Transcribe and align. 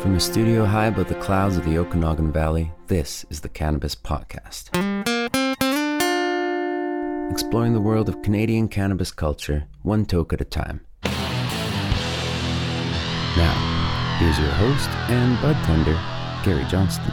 From 0.00 0.14
a 0.14 0.20
studio 0.20 0.64
high 0.64 0.86
above 0.86 1.08
the 1.08 1.14
clouds 1.16 1.58
of 1.58 1.66
the 1.66 1.76
Okanagan 1.76 2.32
Valley, 2.32 2.72
this 2.86 3.26
is 3.28 3.42
the 3.42 3.50
Cannabis 3.50 3.94
Podcast. 3.94 4.70
Exploring 7.30 7.74
the 7.74 7.82
world 7.82 8.08
of 8.08 8.22
Canadian 8.22 8.66
cannabis 8.66 9.12
culture, 9.12 9.66
one 9.82 10.06
toke 10.06 10.32
at 10.32 10.40
a 10.40 10.44
time. 10.46 10.80
Now, 13.36 14.16
here's 14.18 14.38
your 14.38 14.48
host 14.52 14.88
and 15.10 15.38
bud 15.42 15.62
tender, 15.66 16.00
Gary 16.46 16.64
Johnston. 16.70 17.12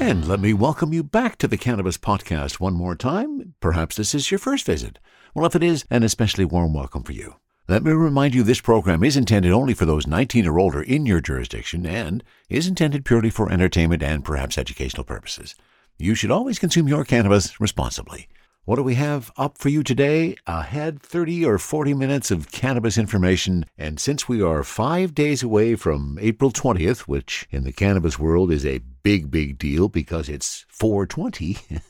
And 0.00 0.26
let 0.26 0.40
me 0.40 0.54
welcome 0.54 0.94
you 0.94 1.02
back 1.02 1.36
to 1.36 1.46
the 1.46 1.58
Cannabis 1.58 1.98
Podcast 1.98 2.58
one 2.60 2.72
more 2.72 2.96
time. 2.96 3.52
Perhaps 3.60 3.96
this 3.96 4.14
is 4.14 4.30
your 4.30 4.38
first 4.38 4.64
visit. 4.64 4.98
Well, 5.34 5.44
if 5.44 5.54
it 5.54 5.62
is, 5.62 5.84
an 5.90 6.02
especially 6.02 6.46
warm 6.46 6.72
welcome 6.72 7.02
for 7.02 7.12
you. 7.12 7.34
Let 7.68 7.84
me 7.84 7.92
remind 7.92 8.34
you 8.34 8.42
this 8.42 8.60
program 8.60 9.04
is 9.04 9.16
intended 9.16 9.52
only 9.52 9.72
for 9.72 9.86
those 9.86 10.04
19 10.04 10.48
or 10.48 10.58
older 10.58 10.82
in 10.82 11.06
your 11.06 11.20
jurisdiction 11.20 11.86
and 11.86 12.24
is 12.48 12.66
intended 12.66 13.04
purely 13.04 13.30
for 13.30 13.52
entertainment 13.52 14.02
and 14.02 14.24
perhaps 14.24 14.58
educational 14.58 15.04
purposes. 15.04 15.54
You 15.96 16.16
should 16.16 16.32
always 16.32 16.58
consume 16.58 16.88
your 16.88 17.04
cannabis 17.04 17.60
responsibly. 17.60 18.26
What 18.64 18.76
do 18.76 18.82
we 18.82 18.96
have 18.96 19.30
up 19.36 19.58
for 19.58 19.68
you 19.68 19.84
today? 19.84 20.34
Ahead 20.44 21.00
30 21.00 21.46
or 21.46 21.56
40 21.56 21.94
minutes 21.94 22.32
of 22.32 22.50
cannabis 22.50 22.98
information. 22.98 23.64
And 23.78 24.00
since 24.00 24.28
we 24.28 24.42
are 24.42 24.64
five 24.64 25.14
days 25.14 25.44
away 25.44 25.76
from 25.76 26.18
April 26.20 26.50
20th, 26.50 27.02
which 27.02 27.46
in 27.52 27.62
the 27.62 27.72
cannabis 27.72 28.18
world 28.18 28.50
is 28.50 28.66
a 28.66 28.82
big, 29.04 29.30
big 29.30 29.56
deal 29.56 29.88
because 29.88 30.28
it's 30.28 30.66
420, 30.68 31.58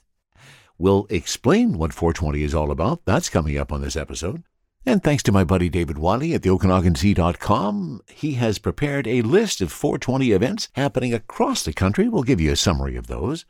we'll 0.78 1.06
explain 1.08 1.78
what 1.78 1.94
420 1.94 2.42
is 2.42 2.54
all 2.54 2.70
about. 2.70 3.06
That's 3.06 3.30
coming 3.30 3.56
up 3.56 3.72
on 3.72 3.80
this 3.80 3.96
episode. 3.96 4.42
And 4.84 5.00
thanks 5.00 5.22
to 5.24 5.32
my 5.32 5.44
buddy 5.44 5.68
David 5.68 5.96
Wiley 5.96 6.34
at 6.34 6.42
the 6.42 6.48
OkanaganSea.com, 6.50 8.02
he 8.10 8.34
has 8.34 8.58
prepared 8.58 9.06
a 9.06 9.22
list 9.22 9.60
of 9.60 9.70
420 9.70 10.32
events 10.32 10.68
happening 10.72 11.14
across 11.14 11.62
the 11.62 11.72
country. 11.72 12.08
We'll 12.08 12.24
give 12.24 12.40
you 12.40 12.50
a 12.50 12.56
summary 12.56 12.96
of 12.96 13.06
those. 13.06 13.44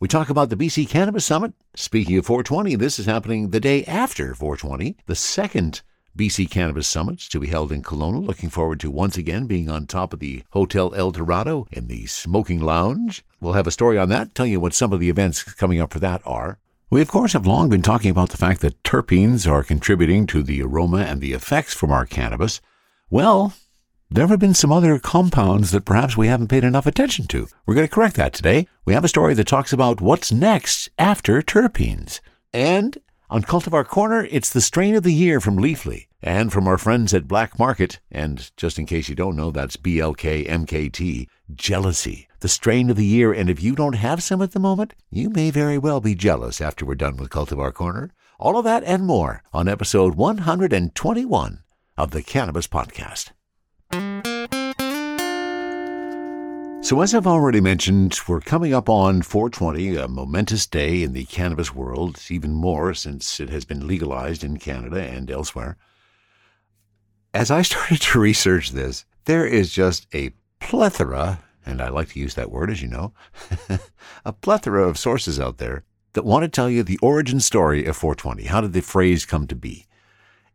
We 0.00 0.08
talk 0.08 0.30
about 0.30 0.48
the 0.48 0.56
BC 0.56 0.88
Cannabis 0.88 1.26
Summit. 1.26 1.52
Speaking 1.76 2.16
of 2.16 2.24
420, 2.24 2.74
this 2.76 2.98
is 2.98 3.04
happening 3.04 3.50
the 3.50 3.60
day 3.60 3.84
after 3.84 4.34
420, 4.34 4.96
the 5.04 5.14
second 5.14 5.82
BC 6.16 6.50
Cannabis 6.50 6.88
Summit 6.88 7.18
to 7.20 7.38
be 7.38 7.48
held 7.48 7.70
in 7.70 7.82
Kelowna. 7.82 8.26
Looking 8.26 8.48
forward 8.48 8.80
to 8.80 8.90
once 8.90 9.18
again 9.18 9.46
being 9.46 9.68
on 9.68 9.86
top 9.86 10.14
of 10.14 10.20
the 10.20 10.42
Hotel 10.50 10.94
El 10.94 11.10
Dorado 11.10 11.66
in 11.70 11.86
the 11.86 12.06
smoking 12.06 12.60
lounge. 12.60 13.22
We'll 13.40 13.52
have 13.52 13.66
a 13.66 13.70
story 13.70 13.98
on 13.98 14.08
that, 14.08 14.34
tell 14.34 14.46
you 14.46 14.58
what 14.58 14.72
some 14.72 14.92
of 14.92 15.00
the 15.00 15.10
events 15.10 15.42
coming 15.42 15.80
up 15.80 15.92
for 15.92 15.98
that 16.00 16.22
are. 16.24 16.58
We, 16.92 17.00
of 17.00 17.08
course, 17.08 17.32
have 17.32 17.46
long 17.46 17.70
been 17.70 17.80
talking 17.80 18.10
about 18.10 18.28
the 18.28 18.36
fact 18.36 18.60
that 18.60 18.82
terpenes 18.82 19.50
are 19.50 19.62
contributing 19.62 20.26
to 20.26 20.42
the 20.42 20.60
aroma 20.60 20.98
and 20.98 21.22
the 21.22 21.32
effects 21.32 21.72
from 21.72 21.90
our 21.90 22.04
cannabis. 22.04 22.60
Well, 23.08 23.54
there 24.10 24.26
have 24.26 24.38
been 24.38 24.52
some 24.52 24.70
other 24.70 24.98
compounds 24.98 25.70
that 25.70 25.86
perhaps 25.86 26.18
we 26.18 26.26
haven't 26.26 26.48
paid 26.48 26.64
enough 26.64 26.84
attention 26.84 27.26
to. 27.28 27.48
We're 27.64 27.76
going 27.76 27.88
to 27.88 27.94
correct 27.94 28.16
that 28.16 28.34
today. 28.34 28.68
We 28.84 28.92
have 28.92 29.04
a 29.04 29.08
story 29.08 29.32
that 29.32 29.46
talks 29.46 29.72
about 29.72 30.02
what's 30.02 30.30
next 30.30 30.90
after 30.98 31.40
terpenes. 31.40 32.20
And 32.52 32.98
on 33.30 33.40
Cultivar 33.40 33.86
Corner, 33.86 34.28
it's 34.30 34.52
the 34.52 34.60
strain 34.60 34.94
of 34.94 35.02
the 35.02 35.14
year 35.14 35.40
from 35.40 35.56
Leafly. 35.56 36.08
And 36.24 36.52
from 36.52 36.68
our 36.68 36.78
friends 36.78 37.12
at 37.12 37.26
Black 37.26 37.58
Market, 37.58 37.98
and 38.08 38.48
just 38.56 38.78
in 38.78 38.86
case 38.86 39.08
you 39.08 39.16
don't 39.16 39.34
know, 39.34 39.50
that's 39.50 39.76
BLKMKT, 39.76 41.26
Jealousy, 41.52 42.28
the 42.38 42.48
strain 42.48 42.90
of 42.90 42.96
the 42.96 43.04
year. 43.04 43.32
And 43.32 43.50
if 43.50 43.60
you 43.60 43.74
don't 43.74 43.94
have 43.94 44.22
some 44.22 44.40
at 44.40 44.52
the 44.52 44.60
moment, 44.60 44.94
you 45.10 45.30
may 45.30 45.50
very 45.50 45.78
well 45.78 46.00
be 46.00 46.14
jealous 46.14 46.60
after 46.60 46.86
we're 46.86 46.94
done 46.94 47.16
with 47.16 47.30
Cultivar 47.30 47.74
Corner. 47.74 48.12
All 48.38 48.56
of 48.56 48.64
that 48.64 48.84
and 48.84 49.04
more 49.04 49.42
on 49.52 49.66
episode 49.66 50.14
121 50.14 51.64
of 51.96 52.12
the 52.12 52.22
Cannabis 52.22 52.68
Podcast. 52.68 53.32
So, 56.84 57.00
as 57.00 57.14
I've 57.14 57.26
already 57.26 57.60
mentioned, 57.60 58.20
we're 58.28 58.40
coming 58.40 58.72
up 58.72 58.88
on 58.88 59.22
420, 59.22 59.96
a 59.96 60.06
momentous 60.06 60.68
day 60.68 61.02
in 61.02 61.14
the 61.14 61.24
cannabis 61.24 61.74
world, 61.74 62.20
even 62.30 62.52
more 62.52 62.94
since 62.94 63.40
it 63.40 63.50
has 63.50 63.64
been 63.64 63.88
legalized 63.88 64.44
in 64.44 64.58
Canada 64.58 65.02
and 65.02 65.28
elsewhere. 65.28 65.76
As 67.34 67.50
I 67.50 67.62
started 67.62 68.00
to 68.02 68.20
research 68.20 68.70
this, 68.70 69.04
there 69.24 69.46
is 69.46 69.72
just 69.72 70.06
a 70.14 70.32
plethora, 70.60 71.40
and 71.64 71.80
I 71.80 71.88
like 71.88 72.10
to 72.10 72.20
use 72.20 72.34
that 72.34 72.50
word, 72.50 72.70
as 72.70 72.82
you 72.82 72.88
know, 72.88 73.12
a 74.24 74.32
plethora 74.32 74.86
of 74.86 74.98
sources 74.98 75.40
out 75.40 75.58
there 75.58 75.84
that 76.12 76.24
want 76.24 76.42
to 76.42 76.48
tell 76.48 76.68
you 76.68 76.82
the 76.82 76.98
origin 77.00 77.40
story 77.40 77.86
of 77.86 77.96
420. 77.96 78.44
How 78.44 78.60
did 78.60 78.72
the 78.72 78.82
phrase 78.82 79.24
come 79.24 79.46
to 79.46 79.54
be? 79.54 79.86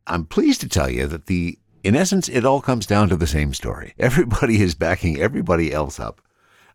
I'm 0.05 0.25
pleased 0.25 0.61
to 0.61 0.69
tell 0.69 0.89
you 0.89 1.07
that 1.07 1.25
the 1.25 1.57
in 1.83 1.95
essence, 1.95 2.27
it 2.27 2.43
all 2.43 2.59
comes 2.59 2.85
down 2.85 3.07
to 3.09 3.15
the 3.15 3.27
same 3.27 3.53
story. 3.53 3.93
Everybody 3.99 4.61
is 4.61 4.75
backing 4.75 5.19
everybody 5.19 5.71
else 5.71 5.99
up. 5.99 6.21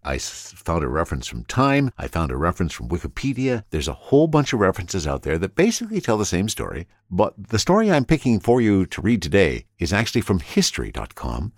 I 0.04 0.18
found 0.18 0.82
a 0.82 0.88
reference 0.88 1.28
from 1.28 1.44
Time. 1.44 1.90
I 1.96 2.08
found 2.08 2.32
a 2.32 2.36
reference 2.36 2.72
from 2.72 2.88
Wikipedia. 2.88 3.64
There's 3.70 3.88
a 3.88 3.92
whole 3.92 4.26
bunch 4.26 4.52
of 4.52 4.60
references 4.60 5.06
out 5.06 5.22
there 5.22 5.38
that 5.38 5.54
basically 5.54 6.00
tell 6.00 6.18
the 6.18 6.24
same 6.24 6.48
story. 6.48 6.88
But 7.10 7.34
the 7.50 7.58
story 7.58 7.90
I'm 7.90 8.04
picking 8.04 8.40
for 8.40 8.60
you 8.60 8.84
to 8.86 9.00
read 9.00 9.22
today 9.22 9.66
is 9.78 9.92
actually 9.92 10.22
from 10.22 10.40
History.com. 10.40 11.52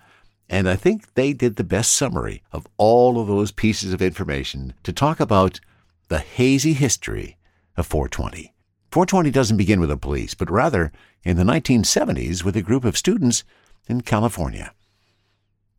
And 0.49 0.69
I 0.69 0.77
think 0.77 1.15
they 1.15 1.33
did 1.33 1.57
the 1.57 1.65
best 1.65 1.95
summary 1.95 2.43
of 2.53 2.67
all 2.77 3.19
of 3.19 3.29
those 3.29 3.51
pieces 3.51 3.95
of 3.95 4.03
information 4.03 4.75
to 4.83 4.93
talk 4.93 5.21
about 5.21 5.61
the 6.09 6.19
hazy 6.19 6.75
history 6.75 7.39
of 7.77 7.87
420. 7.87 8.53
420 8.91 9.31
doesn't 9.31 9.57
begin 9.57 9.81
with 9.81 9.89
the 9.89 9.97
police, 9.97 10.35
but 10.35 10.51
rather 10.51 10.93
in 11.25 11.37
the 11.37 11.45
1970s 11.45 12.45
with 12.45 12.57
a 12.57 12.63
group 12.63 12.85
of 12.85 12.99
students 12.99 13.43
in 13.89 14.03
California. 14.03 14.73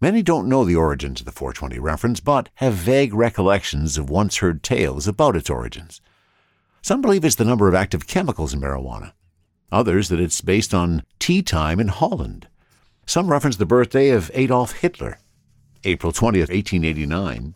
Many 0.05 0.21
don't 0.21 0.47
know 0.47 0.63
the 0.63 0.75
origins 0.75 1.21
of 1.21 1.25
the 1.25 1.31
420 1.31 1.79
reference, 1.79 2.19
but 2.19 2.49
have 2.57 2.75
vague 2.75 3.11
recollections 3.11 3.97
of 3.97 4.07
once 4.07 4.38
heard 4.38 4.61
tales 4.61 5.07
about 5.07 5.35
its 5.35 5.49
origins. 5.49 5.99
Some 6.83 7.01
believe 7.01 7.25
it's 7.25 7.33
the 7.33 7.43
number 7.43 7.67
of 7.67 7.73
active 7.73 8.05
chemicals 8.05 8.53
in 8.53 8.61
marijuana. 8.61 9.13
Others 9.71 10.09
that 10.09 10.19
it's 10.19 10.41
based 10.41 10.75
on 10.75 11.01
tea 11.17 11.41
time 11.41 11.79
in 11.79 11.88
Holland. 11.88 12.47
Some 13.07 13.31
reference 13.31 13.55
the 13.55 13.66
birthday 13.66 14.09
of 14.09 14.29
Adolf 14.35 14.73
Hitler, 14.73 15.17
April 15.83 16.11
20th, 16.13 16.53
1889. 16.53 17.55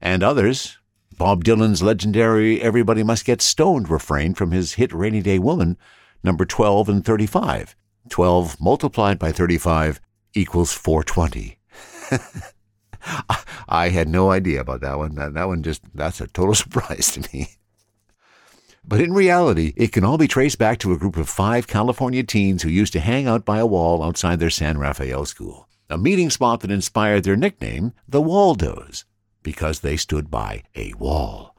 And 0.00 0.22
others, 0.22 0.78
Bob 1.18 1.44
Dylan's 1.44 1.82
legendary 1.82 2.62
Everybody 2.62 3.02
Must 3.02 3.26
Get 3.26 3.42
Stoned 3.42 3.90
refrain 3.90 4.32
from 4.32 4.52
his 4.52 4.72
hit 4.80 4.90
Rainy 4.94 5.20
Day 5.20 5.38
Woman, 5.38 5.76
number 6.22 6.46
12 6.46 6.88
and 6.88 7.04
35. 7.04 7.76
12 8.08 8.58
multiplied 8.58 9.18
by 9.18 9.32
35 9.32 10.00
equals 10.32 10.72
420. 10.72 11.58
I 13.68 13.88
had 13.88 14.08
no 14.08 14.30
idea 14.30 14.60
about 14.60 14.80
that 14.82 14.98
one. 14.98 15.14
That, 15.14 15.34
that 15.34 15.48
one 15.48 15.62
just, 15.62 15.82
that's 15.94 16.20
a 16.20 16.26
total 16.26 16.54
surprise 16.54 17.12
to 17.12 17.28
me. 17.32 17.48
But 18.86 19.00
in 19.00 19.14
reality, 19.14 19.72
it 19.76 19.92
can 19.92 20.04
all 20.04 20.18
be 20.18 20.28
traced 20.28 20.58
back 20.58 20.78
to 20.80 20.92
a 20.92 20.98
group 20.98 21.16
of 21.16 21.28
five 21.28 21.66
California 21.66 22.22
teens 22.22 22.62
who 22.62 22.68
used 22.68 22.92
to 22.92 23.00
hang 23.00 23.26
out 23.26 23.44
by 23.44 23.58
a 23.58 23.66
wall 23.66 24.02
outside 24.02 24.40
their 24.40 24.50
San 24.50 24.76
Rafael 24.76 25.24
school, 25.24 25.68
a 25.88 25.96
meeting 25.96 26.28
spot 26.28 26.60
that 26.60 26.70
inspired 26.70 27.24
their 27.24 27.36
nickname, 27.36 27.92
the 28.06 28.20
Waldos, 28.20 29.06
because 29.42 29.80
they 29.80 29.96
stood 29.96 30.30
by 30.30 30.64
a 30.76 30.92
wall. 30.94 31.56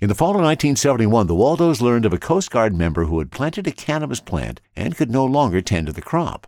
In 0.00 0.08
the 0.08 0.14
fall 0.14 0.30
of 0.30 0.42
1971, 0.42 1.26
the 1.26 1.34
Waldos 1.34 1.80
learned 1.80 2.04
of 2.04 2.12
a 2.12 2.18
Coast 2.18 2.50
Guard 2.50 2.74
member 2.74 3.04
who 3.04 3.18
had 3.18 3.30
planted 3.30 3.66
a 3.66 3.72
cannabis 3.72 4.20
plant 4.20 4.60
and 4.74 4.96
could 4.96 5.10
no 5.10 5.24
longer 5.24 5.60
tend 5.60 5.86
to 5.86 5.92
the 5.92 6.02
crop. 6.02 6.46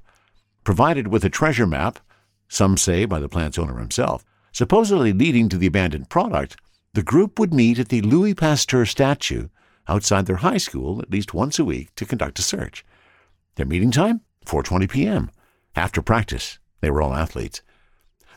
Provided 0.64 1.08
with 1.08 1.24
a 1.24 1.30
treasure 1.30 1.66
map, 1.66 1.98
some 2.48 2.76
say 2.76 3.04
by 3.04 3.18
the 3.18 3.28
plant's 3.28 3.58
owner 3.58 3.78
himself, 3.78 4.24
supposedly 4.52 5.12
leading 5.12 5.48
to 5.48 5.58
the 5.58 5.66
abandoned 5.66 6.08
product, 6.08 6.56
the 6.94 7.02
group 7.02 7.38
would 7.38 7.54
meet 7.54 7.78
at 7.78 7.88
the 7.90 8.00
Louis 8.00 8.34
Pasteur 8.34 8.84
statue 8.84 9.48
outside 9.86 10.26
their 10.26 10.36
high 10.36 10.56
school 10.58 11.00
at 11.00 11.10
least 11.10 11.34
once 11.34 11.58
a 11.58 11.64
week 11.64 11.94
to 11.94 12.04
conduct 12.04 12.38
a 12.38 12.42
search. 12.42 12.84
Their 13.56 13.66
meeting 13.66 13.90
time? 13.90 14.22
4:20 14.46 14.90
p.m. 14.90 15.30
After 15.76 16.02
practice, 16.02 16.58
they 16.80 16.90
were 16.90 17.02
all 17.02 17.14
athletes. 17.14 17.62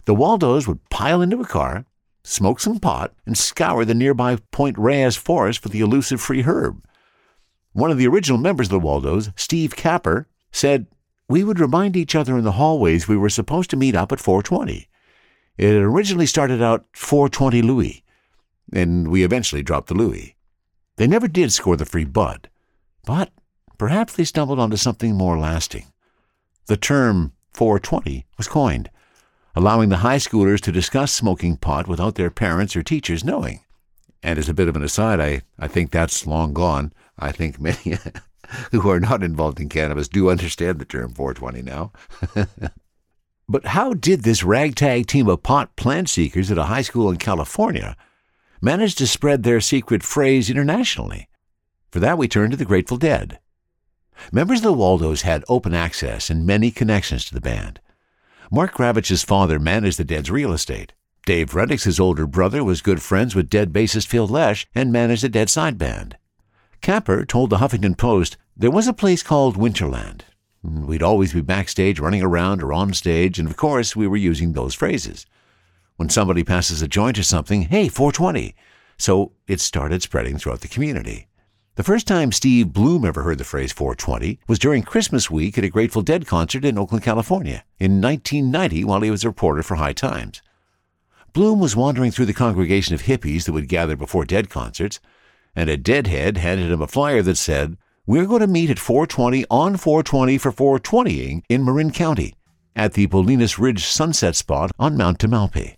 The 0.06 0.16
Waldos 0.16 0.68
would 0.68 0.90
pile 0.90 1.22
into 1.22 1.40
a 1.40 1.46
car, 1.46 1.86
smoke 2.24 2.60
some 2.60 2.80
pot, 2.80 3.14
and 3.26 3.38
scour 3.38 3.86
the 3.86 3.94
nearby 3.94 4.38
Point 4.52 4.78
Reyes 4.78 5.16
forest 5.16 5.60
for 5.62 5.70
the 5.70 5.82
elusive 5.82 6.22
free 6.22 6.42
herb. 6.42 6.84
One 7.74 7.92
of 7.92 7.98
the 7.98 8.08
original 8.08 8.38
members 8.38 8.68
of 8.68 8.72
the 8.72 8.80
Waldos, 8.80 9.30
Steve 9.36 9.76
Capper, 9.76 10.28
said, 10.52 10.88
We 11.32 11.46
would 11.46 11.62
remind 11.62 11.96
each 11.96 12.14
other 12.14 12.38
in 12.38 12.44
the 12.44 12.52
hallways 12.52 13.08
we 13.08 13.16
were 13.16 13.30
supposed 13.30 13.70
to 13.70 13.78
meet 13.78 13.96
up 13.96 14.12
at 14.12 14.20
420. 14.20 14.90
It 15.58 15.66
had 15.66 15.82
originally 15.82 16.26
started 16.26 16.62
out 16.62 16.88
420 16.92 17.62
Louis, 17.62 18.04
and 18.74 19.08
we 19.08 19.24
eventually 19.24 19.64
dropped 19.64 19.88
the 19.88 19.94
Louis. 19.94 20.36
They 20.98 21.08
never 21.08 21.30
did 21.30 21.54
score 21.54 21.78
the 21.78 21.86
free 21.86 22.04
bud, 22.04 22.50
but 23.06 23.32
perhaps 23.78 24.12
they 24.12 24.26
stumbled 24.26 24.60
onto 24.60 24.76
something 24.76 25.16
more 25.16 25.40
lasting. 25.40 25.86
The 26.66 26.76
term 26.76 27.32
420 27.54 28.26
was 28.38 28.50
coined, 28.50 28.90
allowing 29.56 29.88
the 29.88 30.04
high 30.04 30.18
schoolers 30.18 30.60
to 30.60 30.72
discuss 30.74 31.14
smoking 31.14 31.56
pot 31.56 31.88
without 31.88 32.16
their 32.16 32.30
parents 32.30 32.76
or 32.76 32.84
teachers 32.84 33.24
knowing. 33.24 33.62
And 34.22 34.38
as 34.38 34.50
a 34.50 34.54
bit 34.54 34.68
of 34.68 34.76
an 34.76 34.84
aside, 34.84 35.22
I, 35.22 35.44
I 35.58 35.70
think 35.70 35.92
that's 35.92 36.28
long 36.28 36.52
gone. 36.52 36.92
I 37.18 37.32
think 37.32 37.58
many 37.58 37.98
who 38.72 38.90
are 38.90 39.00
not 39.00 39.24
involved 39.24 39.60
in 39.60 39.70
cannabis 39.70 40.08
do 40.08 40.30
understand 40.30 40.80
the 40.80 40.86
term 40.86 41.14
420 41.14 41.62
now. 41.62 41.92
But 43.52 43.66
how 43.66 43.94
did 43.94 44.24
this 44.24 44.46
ragtag 44.46 45.08
team 45.08 45.28
of 45.28 45.44
pot 45.44 45.76
plant 45.76 46.08
seekers 46.08 46.50
at 46.52 46.58
a 46.58 46.72
high 46.72 46.84
school 46.84 47.10
in 47.10 47.18
California 47.18 47.98
manage 48.62 48.96
to 48.96 49.06
spread 49.06 49.44
their 49.44 49.60
secret 49.60 50.04
phrase 50.04 50.50
internationally? 50.50 51.28
For 51.92 52.00
that, 52.00 52.18
we 52.18 52.30
turn 52.30 52.52
to 52.52 52.56
the 52.56 52.64
Grateful 52.64 52.96
Dead. 52.96 53.40
Members 54.32 54.60
of 54.60 54.64
the 54.64 54.72
Waldos 54.72 55.24
had 55.24 55.44
open 55.50 55.74
access 55.74 56.30
and 56.30 56.46
many 56.48 56.72
connections 56.72 57.26
to 57.26 57.34
the 57.34 57.42
band. 57.42 57.82
Mark 58.50 58.74
Gravich's 58.74 59.22
father 59.22 59.60
managed 59.60 60.00
the 60.00 60.06
Dead's 60.06 60.32
real 60.32 60.54
estate. 60.54 60.94
Dave 61.26 61.52
Reddix's 61.52 62.00
older 62.00 62.26
brother 62.26 62.64
was 62.64 62.82
good 62.82 63.02
friends 63.02 63.36
with 63.36 63.50
Dead 63.50 63.74
bassist 63.74 64.08
Phil 64.08 64.30
Lesh 64.30 64.66
and 64.74 64.94
managed 64.94 65.24
the 65.24 65.30
Dead 65.30 65.50
side 65.50 65.78
band. 65.78 66.16
Capper 66.82 67.26
told 67.26 67.52
the 67.52 67.58
Huffington 67.58 67.96
Post 67.96 68.38
there 68.58 68.72
was 68.72 68.88
a 68.88 68.94
place 68.94 69.22
called 69.22 69.56
Winterland. 69.56 70.22
We'd 70.64 71.04
always 71.04 71.34
be 71.34 71.42
backstage 71.42 72.00
running 72.00 72.24
around 72.24 72.64
or 72.64 72.74
on 72.74 72.94
stage, 72.94 73.38
and 73.38 73.48
of 73.48 73.56
course, 73.56 73.96
we 73.96 74.08
were 74.08 74.18
using 74.18 74.54
those 74.54 74.74
phrases. 74.74 75.28
When 75.98 76.10
somebody 76.10 76.44
passes 76.44 76.82
a 76.82 76.88
joint 76.88 77.20
or 77.20 77.24
something, 77.24 77.64
hey, 77.64 77.88
420. 77.88 78.56
So 78.98 79.32
it 79.48 79.60
started 79.60 80.02
spreading 80.02 80.40
throughout 80.40 80.62
the 80.62 80.68
community. 80.68 81.28
The 81.76 81.84
first 81.84 82.08
time 82.08 82.32
Steve 82.32 82.74
Bloom 82.74 83.06
ever 83.06 83.22
heard 83.22 83.38
the 83.38 83.44
phrase 83.44 83.72
420 83.72 84.40
was 84.48 84.58
during 84.58 84.82
Christmas 84.82 85.30
week 85.30 85.60
at 85.60 85.64
a 85.64 85.70
Grateful 85.70 86.02
Dead 86.02 86.26
concert 86.26 86.66
in 86.66 86.80
Oakland, 86.80 87.04
California, 87.04 87.64
in 87.80 88.02
1990 88.02 88.84
while 88.86 89.02
he 89.02 89.12
was 89.12 89.24
a 89.24 89.30
reporter 89.30 89.62
for 89.62 89.76
High 89.76 89.94
Times. 89.94 90.42
Bloom 91.34 91.60
was 91.60 91.76
wandering 91.76 92.10
through 92.10 92.26
the 92.26 92.34
congregation 92.34 92.96
of 92.96 93.04
hippies 93.04 93.46
that 93.46 93.54
would 93.54 93.70
gather 93.70 93.96
before 93.96 94.26
Dead 94.26 94.50
concerts, 94.50 95.00
and 95.56 95.70
a 95.70 95.78
Deadhead 95.78 96.38
handed 96.38 96.72
him 96.72 96.82
a 96.82 96.88
flyer 96.88 97.22
that 97.22 97.38
said, 97.38 97.78
we're 98.06 98.26
going 98.26 98.42
to 98.42 98.48
meet 98.48 98.70
at 98.70 98.80
420 98.80 99.46
on 99.50 99.78
420 99.78 100.38
for 100.38 100.52
420ing 100.52 101.44
in 101.50 101.64
Marin 101.64 101.92
County 101.92 102.36
at 102.76 102.94
the 102.94 103.08
Bolinas 103.08 103.60
Ridge 103.60 103.86
sunset 103.86 104.36
spot 104.36 104.72
on 104.80 104.98
Mount 104.98 105.20
Tamalpais. 105.20 105.78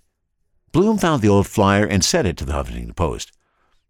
Bloom 0.71 0.97
found 0.97 1.21
the 1.21 1.29
old 1.29 1.47
flyer 1.47 1.85
and 1.85 2.03
sent 2.03 2.27
it 2.27 2.37
to 2.37 2.45
the 2.45 2.53
Huffington 2.53 2.95
Post. 2.95 3.31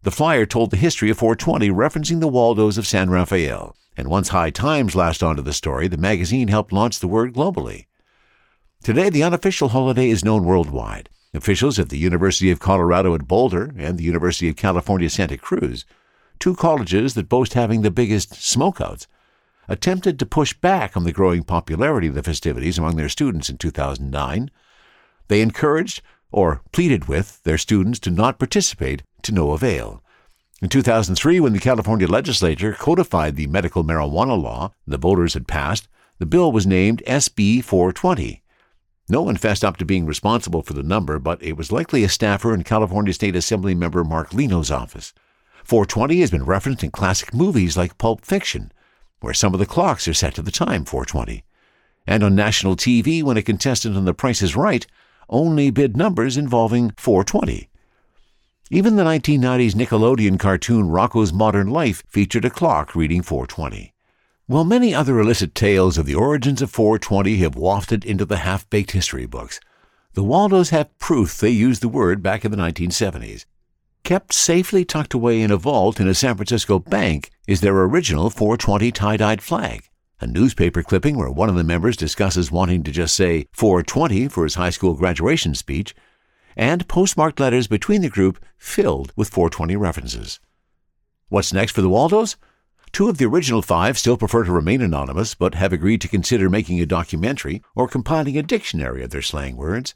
The 0.01 0.11
flyer 0.11 0.45
told 0.45 0.71
the 0.71 0.77
history 0.77 1.09
of 1.09 1.17
420, 1.17 1.69
referencing 1.69 2.19
the 2.19 2.27
Waldos 2.27 2.77
of 2.77 2.87
San 2.87 3.09
Rafael. 3.09 3.75
And 3.95 4.09
once 4.09 4.29
High 4.29 4.49
Times 4.49 4.95
latched 4.95 5.23
onto 5.23 5.41
the 5.41 5.53
story, 5.53 5.87
the 5.87 5.97
magazine 5.97 6.49
helped 6.49 6.73
launch 6.73 6.99
the 6.99 7.07
word 7.07 7.33
globally. 7.33 7.85
Today, 8.83 9.09
the 9.09 9.23
unofficial 9.23 9.69
holiday 9.69 10.09
is 10.09 10.25
known 10.25 10.43
worldwide. 10.43 11.09
Officials 11.33 11.79
at 11.79 11.89
the 11.89 11.97
University 11.97 12.51
of 12.51 12.59
Colorado 12.59 13.15
at 13.15 13.27
Boulder 13.27 13.73
and 13.77 13.97
the 13.97 14.03
University 14.03 14.49
of 14.49 14.55
California, 14.55 15.09
Santa 15.09 15.37
Cruz 15.37 15.85
two 16.43 16.55
colleges 16.55 17.13
that 17.13 17.29
boast 17.29 17.53
having 17.53 17.83
the 17.83 17.89
biggest 17.89 18.33
smokeouts, 18.33 19.07
attempted 19.69 20.19
to 20.19 20.25
push 20.25 20.53
back 20.53 20.97
on 20.97 21.05
the 21.05 21.13
growing 21.13 21.41
popularity 21.41 22.07
of 22.07 22.15
the 22.15 22.21
festivities 22.21 22.77
among 22.77 22.97
their 22.97 23.07
students 23.07 23.49
in 23.49 23.57
2009. 23.57 24.51
They 25.29 25.39
encouraged, 25.39 26.01
or 26.33 26.61
pleaded 26.73 27.07
with, 27.07 27.41
their 27.43 27.57
students 27.57 27.97
to 27.99 28.09
not 28.09 28.39
participate 28.39 29.03
to 29.21 29.31
no 29.31 29.51
avail. 29.51 30.03
In 30.61 30.67
2003, 30.67 31.39
when 31.39 31.53
the 31.53 31.59
California 31.59 32.07
legislature 32.07 32.73
codified 32.73 33.37
the 33.37 33.47
medical 33.47 33.85
marijuana 33.85 34.37
law 34.37 34.73
the 34.85 34.97
voters 34.97 35.35
had 35.35 35.47
passed, 35.47 35.87
the 36.19 36.25
bill 36.25 36.51
was 36.51 36.67
named 36.67 37.01
SB 37.07 37.63
420. 37.63 38.42
No 39.09 39.21
one 39.21 39.35
fessed 39.35 39.65
up 39.65 39.77
to 39.77 39.85
being 39.85 40.05
responsible 40.05 40.61
for 40.61 40.73
the 40.73 40.83
number, 40.83 41.19
but 41.19 41.43
it 41.43 41.57
was 41.57 41.71
likely 41.71 42.03
a 42.03 42.09
staffer 42.09 42.53
in 42.53 42.63
California 42.63 43.13
State 43.13 43.35
Assembly 43.35 43.75
member 43.75 44.03
Mark 44.03 44.33
Leno's 44.33 44.71
office. 44.71 45.13
420 45.65 46.21
has 46.21 46.31
been 46.31 46.45
referenced 46.45 46.83
in 46.83 46.91
classic 46.91 47.33
movies 47.33 47.75
like 47.75 47.97
Pulp 47.97 48.23
Fiction, 48.25 48.71
where 49.19 49.33
some 49.33 49.53
of 49.53 49.59
the 49.59 49.65
clocks 49.65 50.07
are 50.07 50.13
set 50.13 50.35
to 50.35 50.41
the 50.41 50.51
time 50.51 50.85
420. 50.85 51.43
And 52.07 52.23
on 52.23 52.35
national 52.35 52.75
TV 52.75 53.23
when 53.23 53.37
a 53.37 53.41
contestant 53.41 53.95
on 53.95 54.05
The 54.05 54.13
Price 54.13 54.41
is 54.41 54.55
Right 54.55 54.85
only 55.29 55.71
bid 55.71 55.97
numbers 55.97 56.37
involving 56.37 56.91
420. 56.97 57.69
Even 58.69 58.95
the 58.95 59.03
1990s 59.03 59.73
Nickelodeon 59.73 60.39
cartoon 60.39 60.89
Rocko's 60.89 61.33
Modern 61.33 61.67
Life 61.67 62.03
featured 62.07 62.45
a 62.45 62.49
clock 62.49 62.95
reading 62.95 63.21
420. 63.21 63.92
While 64.45 64.65
many 64.65 64.93
other 64.93 65.19
illicit 65.19 65.55
tales 65.55 65.97
of 65.97 66.05
the 66.05 66.15
origins 66.15 66.61
of 66.61 66.71
420 66.71 67.37
have 67.37 67.55
wafted 67.55 68.03
into 68.03 68.25
the 68.25 68.37
half 68.37 68.69
baked 68.69 68.91
history 68.91 69.25
books, 69.25 69.59
the 70.13 70.23
Waldos 70.23 70.69
have 70.69 70.97
proof 70.99 71.37
they 71.37 71.49
used 71.49 71.81
the 71.81 71.89
word 71.89 72.21
back 72.21 72.43
in 72.45 72.51
the 72.51 72.57
1970s 72.57 73.45
kept 74.03 74.33
safely 74.33 74.83
tucked 74.83 75.13
away 75.13 75.41
in 75.41 75.51
a 75.51 75.57
vault 75.57 75.99
in 75.99 76.07
a 76.07 76.13
San 76.13 76.35
Francisco 76.35 76.77
bank 76.77 77.31
is 77.47 77.61
their 77.61 77.77
original 77.83 78.29
420 78.29 78.91
tie 78.91 79.17
dyed 79.17 79.41
flag. 79.41 79.89
A 80.19 80.27
newspaper 80.27 80.83
clipping 80.83 81.17
where 81.17 81.29
one 81.29 81.49
of 81.49 81.55
the 81.55 81.63
members 81.63 81.97
discusses 81.97 82.51
wanting 82.51 82.83
to 82.83 82.91
just 82.91 83.15
say 83.15 83.47
420 83.53 84.27
for 84.27 84.43
his 84.43 84.55
high 84.55 84.69
school 84.69 84.93
graduation 84.93 85.55
speech, 85.55 85.95
and 86.55 86.87
postmarked 86.87 87.39
letters 87.39 87.67
between 87.67 88.01
the 88.01 88.09
group 88.09 88.43
filled 88.57 89.11
with 89.15 89.29
420 89.29 89.75
references. 89.75 90.39
What's 91.29 91.53
next 91.53 91.71
for 91.71 91.81
the 91.81 91.89
Waldos? 91.89 92.35
Two 92.93 93.09
of 93.09 93.17
the 93.17 93.25
original 93.25 93.63
five 93.63 93.97
still 93.97 94.17
prefer 94.17 94.43
to 94.43 94.51
remain 94.51 94.79
anonymous, 94.79 95.33
but 95.33 95.55
have 95.55 95.73
agreed 95.73 95.99
to 96.01 96.07
consider 96.07 96.47
making 96.47 96.79
a 96.79 96.85
documentary 96.85 97.63
or 97.75 97.87
compiling 97.87 98.37
a 98.37 98.43
dictionary 98.43 99.03
of 99.03 99.09
their 99.09 99.23
slang 99.23 99.57
words. 99.57 99.95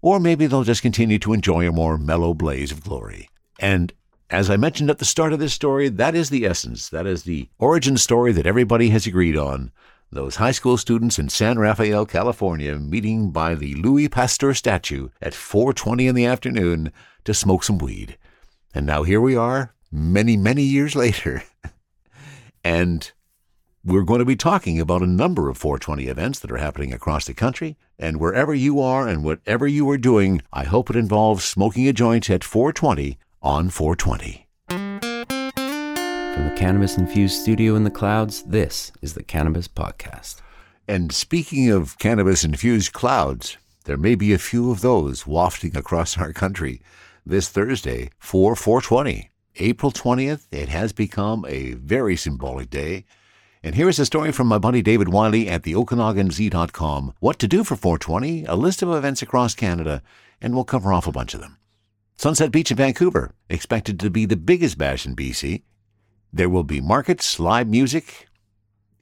Or 0.00 0.18
maybe 0.18 0.46
they'll 0.46 0.64
just 0.64 0.80
continue 0.80 1.18
to 1.18 1.34
enjoy 1.34 1.68
a 1.68 1.72
more 1.72 1.98
mellow 1.98 2.32
blaze 2.32 2.72
of 2.72 2.82
glory. 2.82 3.28
And 3.60 3.92
as 4.30 4.48
I 4.48 4.56
mentioned 4.56 4.88
at 4.88 4.96
the 4.96 5.04
start 5.04 5.34
of 5.34 5.40
this 5.40 5.52
story, 5.52 5.90
that 5.90 6.14
is 6.14 6.30
the 6.30 6.46
essence. 6.46 6.88
That 6.88 7.06
is 7.06 7.24
the 7.24 7.50
origin 7.58 7.98
story 7.98 8.32
that 8.32 8.46
everybody 8.46 8.88
has 8.88 9.06
agreed 9.06 9.36
on. 9.36 9.70
Those 10.10 10.36
high 10.36 10.52
school 10.52 10.78
students 10.78 11.18
in 11.18 11.28
San 11.28 11.58
Rafael, 11.58 12.06
California, 12.06 12.78
meeting 12.78 13.30
by 13.30 13.56
the 13.56 13.74
Louis 13.74 14.08
Pasteur 14.08 14.54
statue 14.54 15.10
at 15.20 15.34
4:20 15.34 16.08
in 16.08 16.14
the 16.14 16.24
afternoon 16.24 16.92
to 17.24 17.34
smoke 17.34 17.62
some 17.62 17.76
weed. 17.76 18.16
And 18.74 18.86
now 18.86 19.02
here 19.02 19.20
we 19.20 19.36
are, 19.36 19.74
many, 19.92 20.38
many 20.38 20.62
years 20.62 20.96
later. 21.04 21.42
And 22.68 23.12
we're 23.82 24.02
going 24.02 24.18
to 24.18 24.26
be 24.26 24.36
talking 24.36 24.78
about 24.78 25.00
a 25.00 25.06
number 25.06 25.48
of 25.48 25.56
420 25.56 26.06
events 26.06 26.38
that 26.40 26.52
are 26.52 26.58
happening 26.58 26.92
across 26.92 27.24
the 27.24 27.32
country. 27.32 27.78
And 27.98 28.20
wherever 28.20 28.54
you 28.54 28.78
are 28.78 29.08
and 29.08 29.24
whatever 29.24 29.66
you 29.66 29.88
are 29.88 29.96
doing, 29.96 30.42
I 30.52 30.64
hope 30.64 30.90
it 30.90 30.96
involves 30.96 31.46
smoking 31.46 31.88
a 31.88 31.94
joint 31.94 32.28
at 32.28 32.44
420 32.44 33.16
on 33.40 33.70
420. 33.70 34.46
From 34.68 35.00
the 36.44 36.54
Cannabis 36.58 36.98
Infused 36.98 37.40
studio 37.40 37.74
in 37.74 37.84
the 37.84 37.90
clouds, 37.90 38.42
this 38.42 38.92
is 39.00 39.14
the 39.14 39.22
Cannabis 39.22 39.66
Podcast. 39.66 40.42
And 40.86 41.10
speaking 41.10 41.70
of 41.70 41.98
cannabis 41.98 42.44
infused 42.44 42.92
clouds, 42.92 43.56
there 43.84 43.96
may 43.96 44.14
be 44.14 44.34
a 44.34 44.38
few 44.38 44.70
of 44.70 44.82
those 44.82 45.26
wafting 45.26 45.74
across 45.74 46.18
our 46.18 46.34
country 46.34 46.82
this 47.24 47.48
Thursday 47.48 48.10
for 48.18 48.54
420. 48.54 49.30
April 49.58 49.92
20th, 49.92 50.46
it 50.50 50.68
has 50.68 50.92
become 50.92 51.44
a 51.48 51.72
very 51.74 52.16
symbolic 52.16 52.70
day. 52.70 53.04
And 53.62 53.74
here 53.74 53.88
is 53.88 53.98
a 53.98 54.06
story 54.06 54.30
from 54.32 54.46
my 54.46 54.58
buddy 54.58 54.82
David 54.82 55.08
Wiley 55.08 55.48
at 55.48 55.64
the 55.64 55.74
OkanaganZ.com. 55.74 57.14
What 57.20 57.38
to 57.40 57.48
do 57.48 57.64
for 57.64 57.76
420, 57.76 58.44
a 58.44 58.54
list 58.54 58.82
of 58.82 58.90
events 58.90 59.20
across 59.20 59.54
Canada, 59.54 60.02
and 60.40 60.54
we'll 60.54 60.64
cover 60.64 60.92
off 60.92 61.06
a 61.06 61.12
bunch 61.12 61.34
of 61.34 61.40
them. 61.40 61.58
Sunset 62.16 62.52
Beach 62.52 62.70
in 62.70 62.76
Vancouver, 62.76 63.34
expected 63.48 63.98
to 64.00 64.10
be 64.10 64.26
the 64.26 64.36
biggest 64.36 64.78
bash 64.78 65.06
in 65.06 65.16
BC. 65.16 65.62
There 66.32 66.48
will 66.48 66.64
be 66.64 66.80
markets, 66.80 67.40
live 67.40 67.68
music. 67.68 68.28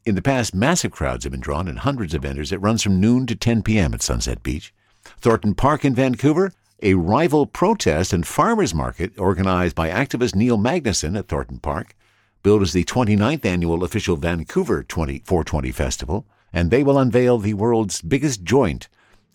In 0.04 0.14
the 0.14 0.22
past, 0.22 0.54
massive 0.54 0.92
crowds 0.92 1.24
have 1.24 1.32
been 1.32 1.40
drawn 1.40 1.68
and 1.68 1.80
hundreds 1.80 2.14
of 2.14 2.22
vendors. 2.22 2.52
It 2.52 2.60
runs 2.60 2.82
from 2.82 3.00
noon 3.00 3.26
to 3.26 3.34
10 3.34 3.62
p.m. 3.62 3.92
at 3.92 4.02
Sunset 4.02 4.42
Beach. 4.42 4.72
Thornton 5.20 5.54
Park 5.54 5.84
in 5.84 5.94
Vancouver, 5.94 6.52
a 6.82 6.94
rival 6.94 7.46
protest 7.46 8.12
and 8.12 8.26
farmers 8.26 8.74
market 8.74 9.18
organized 9.18 9.74
by 9.74 9.88
activist 9.88 10.34
Neil 10.34 10.58
Magnuson 10.58 11.18
at 11.18 11.28
Thornton 11.28 11.58
Park, 11.58 11.94
billed 12.42 12.62
as 12.62 12.72
the 12.72 12.84
29th 12.84 13.44
annual 13.44 13.82
official 13.82 14.16
Vancouver 14.16 14.82
20, 14.82 15.20
420 15.24 15.72
Festival, 15.72 16.26
and 16.52 16.70
they 16.70 16.82
will 16.82 16.98
unveil 16.98 17.38
the 17.38 17.54
world's 17.54 18.02
biggest 18.02 18.42
joint 18.44 18.88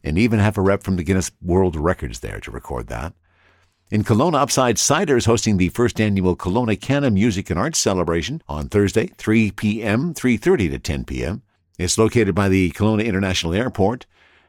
and 0.04 0.18
even 0.18 0.40
have 0.40 0.58
a 0.58 0.62
rep 0.62 0.84
from 0.84 0.96
the 0.96 1.04
Guinness 1.04 1.32
World 1.42 1.76
Records 1.76 2.20
there 2.20 2.40
to 2.40 2.52
record 2.52 2.88
that. 2.88 3.14
In 3.90 4.04
Kelowna, 4.04 4.36
Upside 4.36 4.80
Cider 4.80 5.18
is 5.18 5.26
hosting 5.26 5.58
the 5.58 5.70
first 5.70 6.00
annual 6.00 6.36
Kelowna 6.36 6.80
Canna 6.80 7.12
Music 7.12 7.50
and 7.50 7.60
Arts 7.60 7.78
Celebration 7.78 8.42
on 8.48 8.70
Thursday, 8.70 9.08
3 9.18 9.52
p.m., 9.52 10.14
3.30 10.14 10.72
to 10.72 10.80
10 10.80 11.04
p.m. 11.04 11.42
It's 11.78 11.98
located 11.98 12.34
by 12.34 12.48
the 12.48 12.72
Kelowna 12.72 13.06
International 13.06 13.54
Airport, 13.54 14.06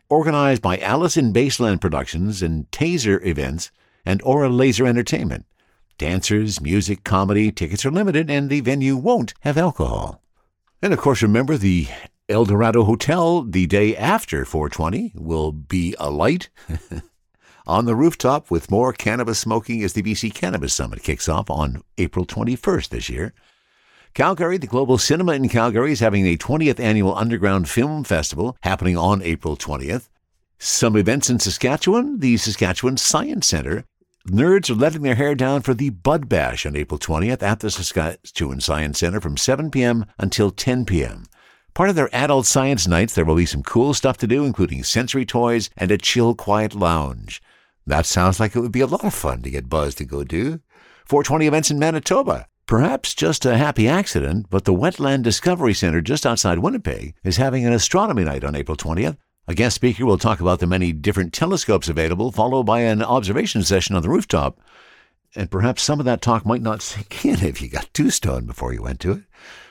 organized 0.09 0.63
by 0.63 0.79
Allison 0.79 1.33
Baseland 1.33 1.81
Productions 1.81 2.43
and 2.43 2.71
Taser 2.71 3.25
Events 3.25 3.71
and 4.05 4.21
Aura 4.23 4.49
Laser 4.49 4.87
Entertainment. 4.87 5.47
Dancers, 5.99 6.61
music, 6.61 7.05
comedy, 7.05 7.53
tickets 7.53 7.85
are 7.85 7.91
limited, 7.91 8.31
and 8.31 8.51
the 8.51 8.61
venue 8.61 8.97
won't 8.97 9.35
have 9.41 9.57
alcohol. 9.57 10.23
And 10.81 10.93
of 10.93 10.99
course, 10.99 11.23
remember 11.23 11.57
the 11.57 11.87
El 12.29 12.45
Dorado 12.45 12.85
Hotel 12.85 13.43
the 13.43 13.67
day 13.67 13.97
after 13.97 14.45
420 14.45 15.13
will 15.15 15.53
be 15.53 15.95
alight. 15.99 16.51
on 17.67 17.85
the 17.85 17.95
rooftop 17.95 18.51
with 18.51 18.71
more 18.71 18.93
cannabis 18.93 19.39
smoking 19.39 19.83
as 19.83 19.93
the 19.93 20.03
BC 20.03 20.35
Cannabis 20.35 20.75
Summit 20.75 21.03
kicks 21.03 21.29
off 21.29 21.49
on 21.51 21.83
April 21.99 22.27
21st 22.27 22.89
this 22.89 23.09
year. 23.09 23.33
Calgary, 24.15 24.59
the 24.59 24.67
Globe 24.67 25.01
Cinema 25.01 25.33
in 25.33 25.49
Calgary, 25.49 25.91
is 25.91 26.01
having 26.01 26.23
the 26.23 26.37
20th 26.37 26.79
annual 26.79 27.17
Underground 27.17 27.67
Film 27.67 28.05
Festival 28.05 28.59
happening 28.61 28.95
on 28.95 29.23
April 29.23 29.57
20th. 29.57 30.11
Some 30.59 30.97
events 30.97 31.31
in 31.31 31.39
Saskatchewan, 31.39 32.19
the 32.19 32.37
Saskatchewan 32.37 32.99
Science 32.99 33.47
Centre. 33.47 33.87
Nerds 34.29 34.69
are 34.69 34.75
letting 34.75 35.01
their 35.01 35.15
hair 35.15 35.35
down 35.35 35.63
for 35.63 35.73
the 35.73 35.89
Bud 35.89 36.29
Bash 36.29 36.67
on 36.67 36.77
April 36.77 36.99
20th 36.99 37.43
at 37.43 37.61
the 37.61 37.71
Saskatchewan 37.71 38.61
Science 38.61 38.99
Centre 38.99 39.19
from 39.19 39.39
7 39.39 39.71
p.m. 39.71 40.05
until 40.19 40.51
10 40.51 40.85
p.m. 40.85 41.25
Part 41.73 41.89
of 41.89 41.97
their 41.97 42.15
adult 42.15 42.45
science 42.45 42.87
nights, 42.87 43.15
there 43.15 43.25
will 43.25 43.37
be 43.37 43.47
some 43.47 43.63
cool 43.63 43.95
stuff 43.95 44.19
to 44.19 44.27
do, 44.27 44.45
including 44.45 44.85
sensory 44.85 45.25
toys 45.25 45.71
and 45.75 45.91
a 45.91 45.97
chill, 45.97 46.35
quiet 46.35 46.75
lounge. 46.75 47.41
That 47.87 48.05
sounds 48.05 48.39
like 48.39 48.55
it 48.55 48.61
would 48.61 48.73
be 48.73 48.83
a 48.83 48.87
lot 48.87 49.07
of 49.07 49.15
fun 49.15 49.41
to 49.41 49.51
get 49.51 49.71
buzzed 49.71 49.97
to 49.99 50.05
go 50.05 50.23
do. 50.23 50.61
420 51.07 51.47
events 51.47 51.71
in 51.71 51.79
Manitoba. 51.79 52.47
Perhaps 52.73 53.13
just 53.13 53.45
a 53.45 53.59
happy 53.59 53.87
accident, 53.87 54.47
but 54.49 54.65
the 54.65 54.73
Wetland 54.73 55.25
Discovery 55.25 55.75
Center 55.75 56.01
just 56.01 56.25
outside 56.25 56.61
Winnipeg 56.61 57.15
is 57.23 57.37
having 57.37 57.67
an 57.67 57.73
astronomy 57.75 58.25
night 58.25 58.45
on 58.45 58.57
April 58.57 58.79
20th. 58.79 59.19
A 59.47 59.55
guest 59.55 59.75
speaker 59.75 60.07
will 60.07 60.17
talk 60.17 60.41
about 60.41 60.59
the 60.59 60.67
many 60.67 60.91
different 60.91 61.35
telescopes 61.35 61.91
available, 61.91 62.33
followed 62.33 62.63
by 62.63 62.81
an 62.81 63.03
observation 63.03 63.63
session 63.63 63.95
on 63.95 64.01
the 64.01 64.09
rooftop. 64.09 64.59
And 65.37 65.51
perhaps 65.51 65.83
some 65.83 66.01
of 66.01 66.07
that 66.07 66.23
talk 66.23 66.47
might 66.47 66.63
not 66.63 66.81
sink 66.81 67.27
in 67.27 67.45
if 67.45 67.61
you 67.61 67.69
got 67.69 67.93
too 67.93 68.09
stoned 68.09 68.47
before 68.47 68.73
you 68.73 68.83
went 68.83 69.01
to 69.01 69.13
it. 69.13 69.23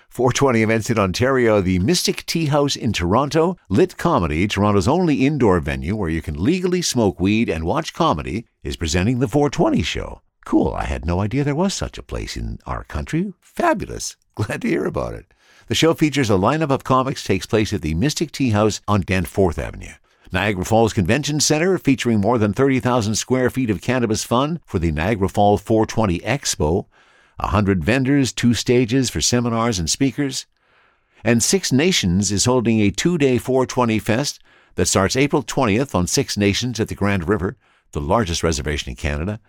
420 0.10 0.62
events 0.62 0.92
in 0.92 1.00
Ontario, 1.00 1.60
the 1.60 1.80
Mystic 1.80 2.24
Tea 2.28 2.46
House 2.46 2.76
in 2.76 2.94
Toronto, 2.94 3.58
Lit 3.68 3.98
Comedy, 3.98 4.48
Toronto's 4.48 4.88
only 4.88 5.26
indoor 5.26 5.60
venue 5.60 5.96
where 5.96 6.12
you 6.12 6.22
can 6.22 6.36
legally 6.36 6.84
smoke 6.84 7.20
weed 7.20 7.50
and 7.50 7.64
watch 7.64 7.96
comedy, 7.96 8.46
is 8.62 8.78
presenting 8.78 9.18
the 9.18 9.28
420 9.28 9.82
show. 9.82 10.22
Cool, 10.46 10.74
I 10.74 10.86
had 10.86 11.06
no 11.06 11.22
idea 11.22 11.44
there 11.44 11.56
was 11.56 11.74
such 11.74 11.98
a 11.98 12.04
place 12.04 12.36
in 12.36 12.60
our 12.66 12.84
country. 12.84 13.34
Fabulous. 13.42 14.16
Glad 14.36 14.62
to 14.62 14.68
hear 14.68 14.86
about 14.86 15.14
it. 15.14 15.34
The 15.68 15.76
show 15.76 15.94
features 15.94 16.30
a 16.30 16.34
lineup 16.34 16.72
of 16.72 16.84
comics, 16.84 17.24
takes 17.24 17.46
place 17.46 17.72
at 17.72 17.82
the 17.82 17.94
Mystic 17.94 18.32
Tea 18.32 18.50
House 18.50 18.82
on 18.88 19.02
Danforth 19.02 19.60
Avenue. 19.60 19.94
Niagara 20.34 20.66
Falls 20.66 20.94
Convention 20.94 21.40
Center, 21.40 21.78
featuring 21.78 22.22
more 22.22 22.38
than 22.38 22.54
30,000 22.54 23.16
square 23.16 23.50
feet 23.50 23.70
of 23.70 23.82
cannabis 23.82 24.24
fun 24.24 24.62
for 24.66 24.80
the 24.80 24.92
Niagara 24.92 25.30
Falls 25.30 25.62
420 25.62 26.20
Expo. 26.20 26.86
100 27.38 27.84
vendors, 27.84 28.32
two 28.32 28.54
stages 28.54 29.10
for 29.10 29.20
seminars 29.20 29.80
and 29.80 29.90
speakers. 29.90 30.46
And 31.24 31.44
Six 31.44 31.72
Nations 31.72 32.32
is 32.32 32.46
holding 32.46 32.80
a 32.80 32.92
two 32.92 33.18
day 33.18 33.38
420 33.38 34.00
Fest 34.00 34.40
that 34.76 34.88
starts 34.88 35.16
April 35.16 35.44
20th 35.44 35.94
on 35.94 36.08
Six 36.08 36.38
Nations 36.38 36.80
at 36.80 36.88
the 36.88 36.96
Grand 36.96 37.28
River, 37.28 37.58
the 37.92 38.02
largest 38.02 38.42
reservation 38.42 38.90
in 38.90 38.96
Canada. 38.96 39.40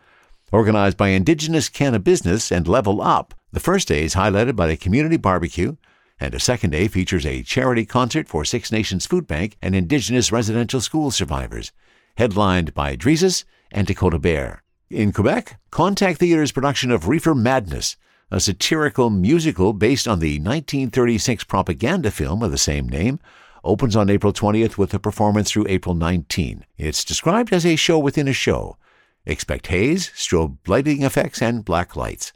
Organized 0.52 0.98
by 0.98 1.08
Indigenous 1.08 1.70
Cannabusiness 1.70 2.54
and 2.54 2.68
Level 2.68 3.00
Up, 3.00 3.32
the 3.52 3.58
first 3.58 3.88
day 3.88 4.04
is 4.04 4.14
highlighted 4.14 4.54
by 4.54 4.68
a 4.68 4.76
community 4.76 5.16
barbecue, 5.16 5.76
and 6.20 6.34
a 6.34 6.40
second 6.40 6.70
day 6.70 6.88
features 6.88 7.24
a 7.24 7.42
charity 7.42 7.86
concert 7.86 8.28
for 8.28 8.44
Six 8.44 8.70
Nations 8.70 9.06
Food 9.06 9.26
Bank 9.26 9.56
and 9.62 9.74
Indigenous 9.74 10.30
residential 10.30 10.82
school 10.82 11.10
survivors, 11.10 11.72
headlined 12.18 12.74
by 12.74 12.96
Dreesus 12.96 13.44
and 13.70 13.86
Dakota 13.86 14.18
Bear. 14.18 14.62
In 14.90 15.10
Quebec, 15.10 15.58
Contact 15.70 16.20
Theatre's 16.20 16.52
production 16.52 16.90
of 16.90 17.08
Reefer 17.08 17.34
Madness, 17.34 17.96
a 18.30 18.38
satirical 18.38 19.08
musical 19.08 19.72
based 19.72 20.06
on 20.06 20.18
the 20.18 20.38
1936 20.38 21.44
propaganda 21.44 22.10
film 22.10 22.42
of 22.42 22.50
the 22.50 22.58
same 22.58 22.86
name, 22.86 23.20
opens 23.64 23.96
on 23.96 24.10
April 24.10 24.34
20th 24.34 24.76
with 24.76 24.92
a 24.92 24.98
performance 24.98 25.50
through 25.50 25.64
April 25.70 25.94
19. 25.94 26.66
It's 26.76 27.06
described 27.06 27.54
as 27.54 27.64
a 27.64 27.74
show 27.74 27.98
within 27.98 28.28
a 28.28 28.34
show. 28.34 28.76
Expect 29.24 29.68
haze, 29.68 30.10
strobe 30.10 30.58
lighting 30.66 31.02
effects, 31.02 31.40
and 31.40 31.64
black 31.64 31.96
lights. 31.96 32.32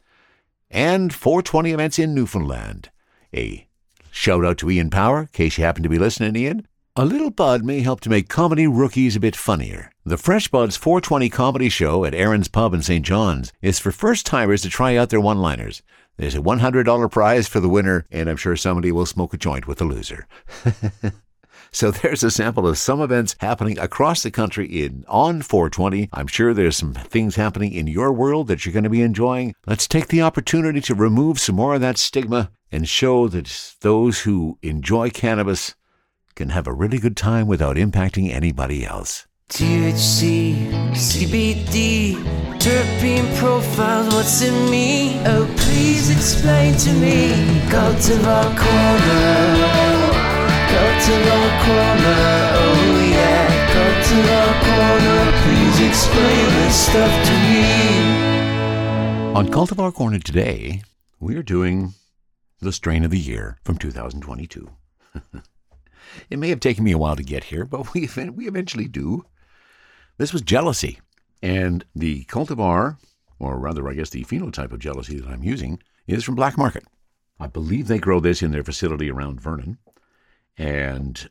And 0.69 1.13
420 1.13 1.71
events 1.71 1.99
in 1.99 2.13
Newfoundland. 2.13 2.89
A 3.33 3.67
shout 4.11 4.45
out 4.45 4.57
to 4.59 4.71
Ian 4.71 4.89
Power, 4.89 5.21
in 5.21 5.27
case 5.27 5.57
you 5.57 5.63
happen 5.63 5.83
to 5.83 5.89
be 5.89 5.99
listening, 5.99 6.35
Ian. 6.35 6.67
A 6.95 7.05
little 7.05 7.29
bud 7.29 7.63
may 7.63 7.81
help 7.81 8.01
to 8.01 8.09
make 8.09 8.27
comedy 8.27 8.65
rookies 8.65 9.15
a 9.15 9.19
bit 9.19 9.35
funnier. 9.35 9.91
The 10.03 10.17
Fresh 10.17 10.47
Buds 10.47 10.75
420 10.75 11.29
comedy 11.29 11.69
show 11.69 12.05
at 12.05 12.15
Erin's 12.15 12.47
Pub 12.47 12.73
in 12.73 12.81
St. 12.81 13.05
John's 13.05 13.53
is 13.61 13.77
for 13.77 13.91
first 13.91 14.25
timers 14.25 14.63
to 14.63 14.69
try 14.69 14.95
out 14.95 15.09
their 15.09 15.21
one 15.21 15.37
liners. 15.37 15.83
There's 16.17 16.33
a 16.33 16.39
$100 16.39 17.11
prize 17.11 17.47
for 17.47 17.59
the 17.59 17.69
winner, 17.69 18.07
and 18.09 18.27
I'm 18.27 18.37
sure 18.37 18.55
somebody 18.55 18.91
will 18.91 19.05
smoke 19.05 19.35
a 19.35 19.37
joint 19.37 19.67
with 19.67 19.77
the 19.77 19.85
loser. 19.85 20.27
So 21.71 21.91
there's 21.91 22.23
a 22.23 22.31
sample 22.31 22.67
of 22.67 22.77
some 22.77 23.01
events 23.01 23.35
happening 23.39 23.77
across 23.79 24.23
the 24.23 24.31
country 24.31 24.67
in 24.67 25.05
on 25.07 25.41
420. 25.41 26.09
I'm 26.13 26.27
sure 26.27 26.53
there's 26.53 26.77
some 26.77 26.93
things 26.93 27.35
happening 27.35 27.73
in 27.73 27.87
your 27.87 28.11
world 28.11 28.47
that 28.47 28.65
you're 28.65 28.73
going 28.73 28.83
to 28.83 28.89
be 28.89 29.01
enjoying. 29.01 29.53
Let's 29.65 29.87
take 29.87 30.07
the 30.07 30.21
opportunity 30.21 30.81
to 30.81 30.95
remove 30.95 31.39
some 31.39 31.55
more 31.55 31.75
of 31.75 31.81
that 31.81 31.97
stigma 31.97 32.51
and 32.71 32.87
show 32.87 33.27
that 33.29 33.75
those 33.81 34.21
who 34.21 34.57
enjoy 34.61 35.09
cannabis 35.09 35.75
can 36.35 36.49
have 36.49 36.67
a 36.67 36.73
really 36.73 36.99
good 36.99 37.17
time 37.17 37.47
without 37.47 37.77
impacting 37.77 38.31
anybody 38.31 38.85
else. 38.85 39.25
THC, 39.49 40.69
CBD, 40.91 42.15
terpene 42.59 43.33
profiles, 43.37 44.13
what's 44.13 44.41
in 44.41 44.69
me? 44.69 45.21
Oh, 45.25 45.47
please 45.57 46.09
explain 46.09 46.75
to 46.75 46.91
me. 46.93 47.29
Cultivar 47.69 48.43
Corner, 48.57 49.86
Cultivar 50.77 51.49
Corner, 51.65 52.21
oh 52.53 53.09
yeah. 53.09 53.49
Cultivar 53.73 54.49
Corner, 54.67 55.21
please 55.41 55.77
explain 55.89 56.45
this 56.61 56.75
stuff 56.75 57.25
to 57.25 57.33
me. 57.49 57.65
On 59.35 59.47
Cultivar 59.47 59.91
Corner 59.91 60.19
today, 60.19 60.83
we 61.19 61.35
are 61.35 61.41
doing 61.41 61.95
the 62.59 62.71
strain 62.71 63.03
of 63.03 63.09
the 63.09 63.17
year 63.17 63.57
from 63.63 63.79
2022. 63.79 64.69
it 66.29 66.37
may 66.37 66.49
have 66.49 66.59
taken 66.59 66.83
me 66.83 66.91
a 66.91 66.97
while 66.99 67.15
to 67.15 67.23
get 67.23 67.45
here, 67.45 67.65
but 67.65 67.95
we, 67.95 68.07
we 68.35 68.47
eventually 68.47 68.87
do. 68.87 69.25
This 70.19 70.31
was 70.31 70.43
jealousy. 70.43 70.99
And 71.41 71.85
the 71.95 72.25
cultivar, 72.25 72.97
or 73.39 73.57
rather, 73.57 73.89
I 73.89 73.95
guess 73.95 74.11
the 74.11 74.25
phenotype 74.25 74.71
of 74.71 74.77
jealousy 74.77 75.19
that 75.19 75.27
I'm 75.27 75.43
using, 75.43 75.79
is 76.05 76.23
from 76.23 76.35
Black 76.35 76.55
Market. 76.55 76.83
I 77.39 77.47
believe 77.47 77.87
they 77.87 77.97
grow 77.97 78.19
this 78.19 78.43
in 78.43 78.51
their 78.51 78.63
facility 78.63 79.09
around 79.09 79.41
Vernon. 79.41 79.79
And 80.57 81.29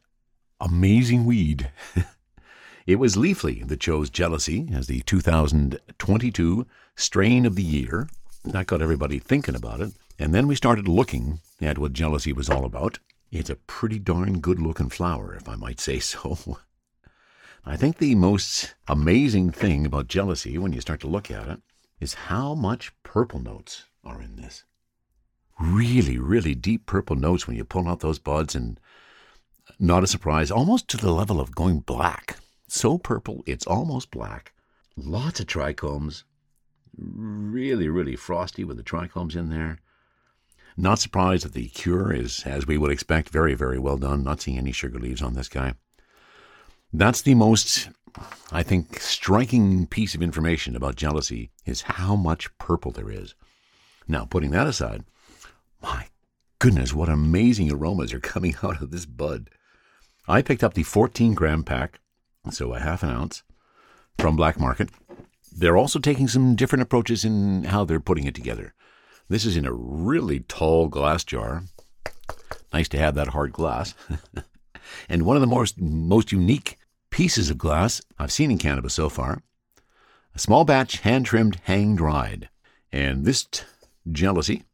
amazing 0.61 1.25
weed. 1.25 1.71
it 2.87 2.97
was 2.97 3.17
Leafly 3.17 3.67
that 3.67 3.81
chose 3.81 4.11
jealousy 4.11 4.69
as 4.73 4.87
the 4.87 5.01
2022 5.01 6.67
strain 6.95 7.47
of 7.47 7.57
the 7.57 7.63
year. 7.63 8.09
That 8.45 8.67
got 8.67 8.83
everybody 8.83 9.19
thinking 9.19 9.57
about 9.57 9.81
it. 9.81 9.93
And 10.19 10.35
then 10.35 10.47
we 10.47 10.55
started 10.55 10.89
looking 10.89 11.41
at 11.61 11.79
what 11.79 11.93
jealousy 11.93 12.33
was 12.33 12.49
all 12.49 12.65
about. 12.65 12.99
It's 13.31 13.51
a 13.51 13.57
pretty 13.57 13.99
darn 13.99 14.41
good 14.41 14.61
looking 14.61 14.89
flower, 14.89 15.35
if 15.35 15.49
I 15.49 15.57
might 15.57 15.81
say 15.81 15.99
so. 15.99 16.59
I 17.67 17.77
think 17.77 17.99
the 17.99 18.15
most 18.15 18.75
amazing 18.87 19.51
thing 19.51 19.85
about 19.85 20.07
jealousy, 20.07 20.57
when 20.57 20.73
you 20.73 20.81
start 20.81 21.01
to 21.01 21.09
look 21.09 21.31
at 21.33 21.49
it, 21.49 21.61
is 21.99 22.15
how 22.15 22.55
much 22.55 22.93
purple 23.03 23.41
notes 23.41 23.87
are 24.05 24.23
in 24.23 24.37
this. 24.37 24.65
Really, 25.59 26.17
really 26.19 26.55
deep 26.55 26.87
purple 26.87 27.17
notes 27.17 27.47
when 27.47 27.57
you 27.57 27.65
pull 27.65 27.89
out 27.89 28.01
those 28.01 28.21
buds, 28.21 28.55
and 28.55 28.79
not 29.79 30.03
a 30.03 30.07
surprise, 30.07 30.51
almost 30.51 30.89
to 30.89 30.97
the 30.97 31.13
level 31.13 31.41
of 31.41 31.55
going 31.55 31.81
black. 31.81 32.37
So 32.69 32.99
purple, 32.99 33.43
it's 33.47 33.67
almost 33.67 34.11
black. 34.11 34.53
Lots 34.97 35.41
of 35.41 35.47
trichomes. 35.47 36.25
Really, 36.97 37.89
really 37.89 38.17
frosty 38.17 38.65
with 38.65 38.77
the 38.77 38.83
trichomes 38.83 39.37
in 39.37 39.51
there. 39.51 39.79
Not 40.77 40.99
surprised 40.99 41.45
that 41.45 41.53
the 41.55 41.69
cure 41.69 42.13
is, 42.13 42.45
as 42.45 42.67
we 42.67 42.77
would 42.77 42.91
expect, 42.91 43.31
very, 43.31 43.55
very 43.55 43.79
well 43.79 43.97
done. 43.97 44.23
Not 44.23 44.41
seeing 44.41 44.59
any 44.59 44.73
sugar 44.73 44.99
leaves 44.99 45.23
on 45.23 45.35
this 45.35 45.49
guy. 45.49 45.75
That's 46.93 47.23
the 47.23 47.35
most, 47.35 47.89
I 48.53 48.63
think, 48.63 49.01
striking 49.01 49.87
piece 49.87 50.15
of 50.15 50.23
information 50.23 50.77
about 50.77 50.97
jealousy 50.97 51.51
is 51.65 51.83
how 51.83 52.15
much 52.17 52.57
purple 52.59 52.93
there 52.93 53.11
is. 53.11 53.35
Now, 54.09 54.25
putting 54.25 54.51
that 54.51 54.67
aside, 54.67 55.05
my 55.83 56.07
goodness, 56.59 56.95
what 56.95 57.09
amazing 57.09 57.71
aromas 57.71 58.13
are 58.13 58.21
coming 58.21 58.57
out 58.63 58.81
of 58.83 58.91
this 58.91 59.07
bud. 59.07 59.51
I 60.29 60.43
picked 60.43 60.65
up 60.65 60.75
the 60.75 60.83
14 60.83 61.35
gram 61.35 61.63
pack, 61.63 62.01
so 62.51 62.75
a 62.75 62.81
half 62.81 63.03
an 63.03 63.11
ounce, 63.11 63.45
from 64.19 64.35
Black 64.35 64.59
Market. 64.59 64.91
They're 65.53 65.77
also 65.77 65.99
taking 65.99 66.27
some 66.27 66.57
different 66.57 66.83
approaches 66.83 67.25
in 67.25 67.65
how 67.65 67.85
they're 67.85 68.01
putting 68.01 68.25
it 68.25 68.35
together. 68.35 68.75
This 69.29 69.45
is 69.45 69.57
in 69.57 69.65
a 69.65 69.73
really 69.73 70.41
tall 70.41 70.89
glass 70.89 71.25
jar. 71.25 71.65
Nice 72.73 72.89
to 72.89 72.99
have 72.99 73.15
that 73.15 73.29
hard 73.29 73.53
glass. 73.53 73.95
and 75.09 75.23
one 75.23 75.37
of 75.37 75.41
the 75.41 75.47
most, 75.47 75.81
most 75.81 76.33
unique 76.33 76.79
pieces 77.11 77.49
of 77.49 77.59
glass 77.59 78.03
I've 78.19 78.33
seen 78.33 78.51
in 78.51 78.59
cannabis 78.59 78.95
so 78.95 79.09
far. 79.09 79.43
A 80.35 80.39
small 80.39 80.65
batch, 80.65 81.01
hand 81.01 81.27
trimmed, 81.27 81.61
hang 81.65 81.97
dried. 81.97 82.49
And 82.93 83.25
this 83.25 83.45
t- 83.45 83.63
jealousy 84.11 84.65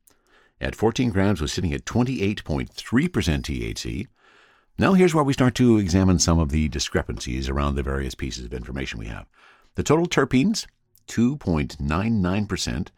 at 0.60 0.74
14 0.74 1.10
grams 1.10 1.40
was 1.40 1.52
sitting 1.52 1.72
at 1.72 1.84
28.3% 1.84 2.68
THC. 2.70 4.06
Now, 4.78 4.94
here's 4.94 5.14
where 5.14 5.24
we 5.24 5.34
start 5.34 5.54
to 5.56 5.76
examine 5.76 6.18
some 6.18 6.38
of 6.38 6.48
the 6.48 6.68
discrepancies 6.68 7.48
around 7.48 7.74
the 7.74 7.82
various 7.82 8.14
pieces 8.14 8.44
of 8.46 8.54
information 8.54 8.98
we 8.98 9.06
have. 9.06 9.26
The 9.74 9.82
total 9.82 10.06
terpenes, 10.06 10.66
2.99%, 11.08 12.88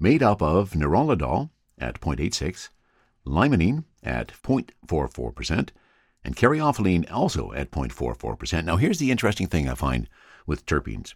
made 0.00 0.22
up 0.22 0.40
of 0.40 0.70
nerolidol 0.70 1.50
at 1.78 2.00
0.86, 2.00 2.70
limonene 3.26 3.84
at 4.02 4.28
0.44%, 4.28 5.70
and 6.24 6.36
caryophyllene 6.36 7.10
also 7.12 7.52
at 7.52 7.70
0.44%. 7.70 8.64
Now, 8.64 8.76
here's 8.76 8.98
the 8.98 9.10
interesting 9.10 9.46
thing 9.46 9.68
I 9.68 9.74
find 9.74 10.08
with 10.46 10.66
terpenes 10.66 11.14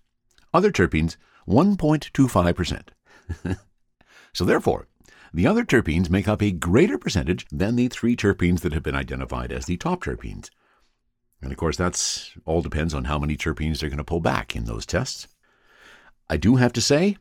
other 0.54 0.70
terpenes, 0.70 1.16
1.25%. 1.48 2.88
so, 4.34 4.44
therefore, 4.44 4.86
the 5.34 5.46
other 5.46 5.64
terpenes 5.64 6.10
make 6.10 6.28
up 6.28 6.42
a 6.42 6.50
greater 6.50 6.98
percentage 6.98 7.46
than 7.50 7.76
the 7.76 7.88
three 7.88 8.16
terpenes 8.16 8.60
that 8.60 8.72
have 8.72 8.82
been 8.82 8.94
identified 8.94 9.52
as 9.52 9.66
the 9.66 9.76
top 9.76 10.04
terpenes. 10.04 10.50
And 11.40 11.50
of 11.50 11.58
course, 11.58 11.76
that's 11.76 12.32
all 12.44 12.62
depends 12.62 12.94
on 12.94 13.04
how 13.04 13.18
many 13.18 13.36
terpenes 13.36 13.80
they're 13.80 13.88
going 13.88 13.98
to 13.98 14.04
pull 14.04 14.20
back 14.20 14.54
in 14.54 14.64
those 14.64 14.86
tests. 14.86 15.28
I 16.30 16.36
do 16.36 16.56
have 16.56 16.72
to 16.74 16.80
say, 16.80 17.16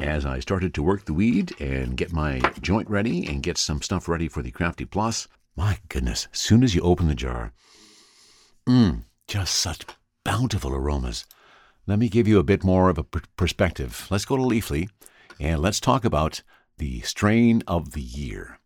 as 0.00 0.24
I 0.24 0.40
started 0.40 0.72
to 0.74 0.82
work 0.82 1.04
the 1.04 1.12
weed 1.12 1.60
and 1.60 1.96
get 1.96 2.12
my 2.12 2.40
joint 2.60 2.88
ready 2.88 3.26
and 3.26 3.42
get 3.42 3.58
some 3.58 3.82
stuff 3.82 4.08
ready 4.08 4.28
for 4.28 4.42
the 4.42 4.50
Crafty 4.50 4.84
Plus, 4.84 5.28
my 5.56 5.78
goodness, 5.88 6.28
as 6.32 6.38
soon 6.38 6.62
as 6.62 6.74
you 6.74 6.80
open 6.82 7.08
the 7.08 7.14
jar, 7.14 7.52
mmm, 8.66 9.02
just 9.26 9.54
such 9.54 9.84
bountiful 10.24 10.74
aromas. 10.74 11.26
Let 11.86 11.98
me 11.98 12.08
give 12.08 12.28
you 12.28 12.38
a 12.38 12.44
bit 12.44 12.64
more 12.64 12.90
of 12.90 12.98
a 12.98 13.02
perspective. 13.02 14.06
Let's 14.10 14.24
go 14.24 14.36
to 14.36 14.42
Leafly 14.42 14.88
and 15.40 15.60
let's 15.60 15.80
talk 15.80 16.04
about 16.04 16.42
the 16.78 17.00
strain 17.00 17.62
of 17.66 17.92
the 17.92 18.00
year. 18.00 18.58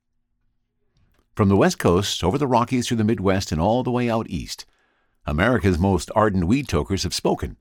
From 1.35 1.49
the 1.49 1.57
West 1.57 1.79
Coast, 1.79 2.23
over 2.23 2.37
the 2.37 2.47
Rockies 2.47 2.87
through 2.87 2.99
the 2.99 3.05
Midwest, 3.05 3.53
and 3.53 3.61
all 3.61 3.83
the 3.83 3.91
way 3.91 4.11
out 4.11 4.29
east, 4.29 4.67
America's 5.27 5.79
most 5.79 6.11
ardent 6.15 6.45
weed 6.45 6.69
tokers 6.69 7.05
have 7.05 7.15
spoken. 7.15 7.57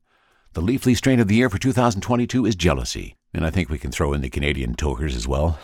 The 0.53 0.61
Leafly 0.61 0.95
strain 0.97 1.21
of 1.21 1.29
the 1.29 1.35
year 1.35 1.49
for 1.49 1.57
2022 1.57 2.45
is 2.45 2.55
jealousy, 2.55 3.15
and 3.33 3.45
I 3.45 3.49
think 3.49 3.69
we 3.69 3.77
can 3.77 3.91
throw 3.91 4.11
in 4.11 4.21
the 4.21 4.29
Canadian 4.29 4.75
tokers 4.75 5.15
as 5.15 5.27
well. 5.27 5.57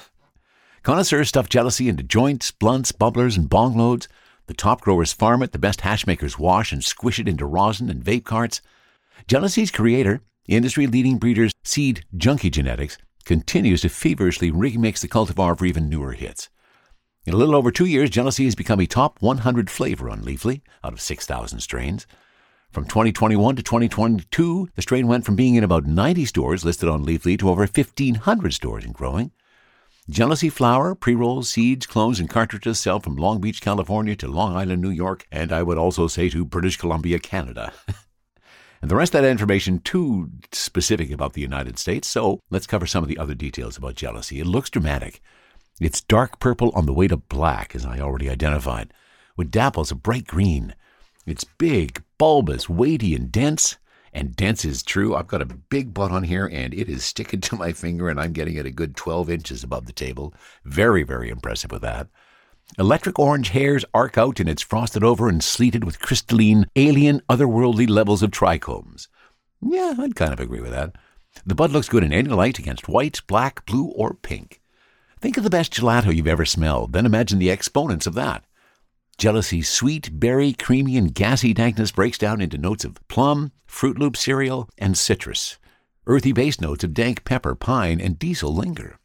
Connoisseurs 0.83 1.27
stuff 1.27 1.49
jealousy 1.49 1.89
into 1.89 2.03
joints, 2.03 2.51
blunts, 2.51 2.93
bubblers, 2.93 3.35
and 3.35 3.49
bong 3.49 3.77
loads. 3.77 4.07
The 4.45 4.53
top 4.53 4.79
growers 4.79 5.11
farm 5.11 5.43
it, 5.43 5.51
the 5.51 5.59
best 5.59 5.81
hash 5.81 6.07
makers 6.07 6.39
wash 6.39 6.71
and 6.71 6.81
squish 6.81 7.19
it 7.19 7.27
into 7.27 7.45
rosin 7.45 7.89
and 7.89 8.01
vape 8.01 8.23
carts. 8.23 8.61
Jealousy's 9.27 9.71
creator, 9.71 10.21
industry 10.47 10.87
leading 10.87 11.17
breeders 11.17 11.51
Seed 11.65 12.05
Junky 12.15 12.49
Genetics, 12.49 12.97
continues 13.27 13.81
to 13.81 13.89
feverishly 13.89 14.51
remix 14.51 15.01
the 15.01 15.07
cultivar 15.07 15.57
for 15.57 15.65
even 15.65 15.89
newer 15.89 16.13
hits. 16.13 16.49
In 17.25 17.33
a 17.33 17.37
little 17.37 17.55
over 17.55 17.71
two 17.71 17.85
years, 17.85 18.09
Jealousy 18.09 18.45
has 18.45 18.55
become 18.55 18.79
a 18.79 18.87
top 18.87 19.21
100 19.21 19.69
flavor 19.69 20.09
on 20.09 20.23
Leafly 20.23 20.61
out 20.81 20.93
of 20.93 21.01
6,000 21.01 21.59
strains. 21.59 22.07
From 22.71 22.85
2021 22.85 23.57
to 23.57 23.63
2022, 23.63 24.69
the 24.75 24.81
strain 24.81 25.07
went 25.07 25.25
from 25.25 25.35
being 25.35 25.55
in 25.55 25.63
about 25.65 25.85
90 25.85 26.23
stores 26.23 26.63
listed 26.63 26.87
on 26.87 27.05
Leafly 27.05 27.37
to 27.39 27.49
over 27.49 27.63
1,500 27.63 28.53
stores 28.53 28.85
and 28.85 28.93
growing. 28.93 29.31
Jealousy 30.09 30.47
flower, 30.47 30.95
pre 30.95 31.13
rolls, 31.13 31.49
seeds, 31.49 31.85
clones, 31.85 32.21
and 32.21 32.29
cartridges 32.29 32.79
sell 32.79 33.01
from 33.01 33.17
Long 33.17 33.41
Beach, 33.41 33.59
California 33.59 34.15
to 34.15 34.29
Long 34.29 34.55
Island, 34.55 34.81
New 34.81 34.89
York, 34.89 35.27
and 35.33 35.51
I 35.51 35.63
would 35.63 35.77
also 35.77 36.07
say 36.07 36.29
to 36.29 36.45
British 36.45 36.77
Columbia, 36.77 37.19
Canada. 37.19 37.73
and 38.87 38.91
the 38.93 38.95
rest 38.95 39.13
of 39.13 39.21
that 39.21 39.29
information 39.29 39.79
too 39.79 40.31
specific 40.53 41.11
about 41.11 41.33
the 41.33 41.41
United 41.41 41.77
States, 41.77 42.07
so 42.07 42.39
let's 42.49 42.65
cover 42.65 42.85
some 42.85 43.03
of 43.03 43.09
the 43.09 43.17
other 43.17 43.33
details 43.33 43.75
about 43.75 43.95
jealousy. 43.95 44.39
It 44.39 44.47
looks 44.47 44.69
dramatic. 44.69 45.21
It's 45.81 45.99
dark 45.99 46.39
purple 46.39 46.71
on 46.73 46.85
the 46.85 46.93
way 46.93 47.09
to 47.09 47.17
black, 47.17 47.75
as 47.75 47.85
I 47.85 47.99
already 47.99 48.29
identified, 48.29 48.93
with 49.35 49.51
dapples 49.51 49.91
of 49.91 50.03
bright 50.03 50.25
green. 50.25 50.73
It's 51.25 51.43
big, 51.43 52.01
bulbous, 52.17 52.69
weighty, 52.69 53.13
and 53.13 53.29
dense. 53.29 53.75
And 54.13 54.37
dense 54.37 54.63
is 54.63 54.83
true. 54.83 55.17
I've 55.17 55.27
got 55.27 55.41
a 55.41 55.45
big 55.45 55.93
butt 55.93 56.11
on 56.11 56.23
here, 56.23 56.49
and 56.49 56.73
it 56.73 56.87
is 56.87 57.03
sticking 57.03 57.41
to 57.49 57.57
my 57.57 57.73
finger, 57.73 58.07
and 58.07 58.21
I'm 58.21 58.31
getting 58.31 58.55
it 58.55 58.65
a 58.65 58.71
good 58.71 58.95
12 58.95 59.29
inches 59.29 59.65
above 59.65 59.85
the 59.85 59.91
table. 59.91 60.33
Very, 60.63 61.03
very 61.03 61.29
impressive 61.29 61.73
with 61.73 61.81
that. 61.81 62.07
Electric 62.77 63.17
orange 63.17 63.49
hairs 63.49 63.85
arc 63.93 64.17
out, 64.17 64.39
and 64.39 64.47
it's 64.47 64.61
frosted 64.61 65.03
over 65.03 65.29
and 65.29 65.43
sleeted 65.43 65.83
with 65.83 65.99
crystalline, 65.99 66.65
alien, 66.75 67.21
otherworldly 67.29 67.89
levels 67.89 68.21
of 68.21 68.31
trichomes. 68.31 69.07
Yeah, 69.61 69.95
I'd 69.97 70.15
kind 70.15 70.33
of 70.33 70.39
agree 70.39 70.61
with 70.61 70.71
that. 70.71 70.95
The 71.45 71.55
bud 71.55 71.71
looks 71.71 71.89
good 71.89 72.03
in 72.03 72.13
any 72.13 72.29
light 72.29 72.59
against 72.59 72.87
white, 72.87 73.21
black, 73.27 73.65
blue, 73.65 73.85
or 73.95 74.13
pink. 74.13 74.61
Think 75.19 75.37
of 75.37 75.43
the 75.43 75.49
best 75.49 75.73
gelato 75.73 76.15
you've 76.15 76.27
ever 76.27 76.45
smelled, 76.45 76.93
then 76.93 77.05
imagine 77.05 77.39
the 77.39 77.49
exponents 77.49 78.05
of 78.05 78.13
that. 78.15 78.43
Jealousy's 79.17 79.67
sweet, 79.67 80.19
berry, 80.19 80.53
creamy, 80.53 80.95
and 80.95 81.13
gassy 81.13 81.53
dankness 81.53 81.91
breaks 81.91 82.19
down 82.19 82.39
into 82.39 82.59
notes 82.59 82.85
of 82.85 82.99
plum, 83.07 83.51
Fruit 83.65 83.97
Loop 83.97 84.15
cereal, 84.15 84.69
and 84.77 84.95
citrus. 84.95 85.57
Earthy 86.05 86.31
base 86.31 86.61
notes 86.61 86.83
of 86.83 86.93
dank 86.93 87.25
pepper, 87.25 87.55
pine, 87.55 87.99
and 87.99 88.19
diesel 88.19 88.53
linger. 88.53 88.99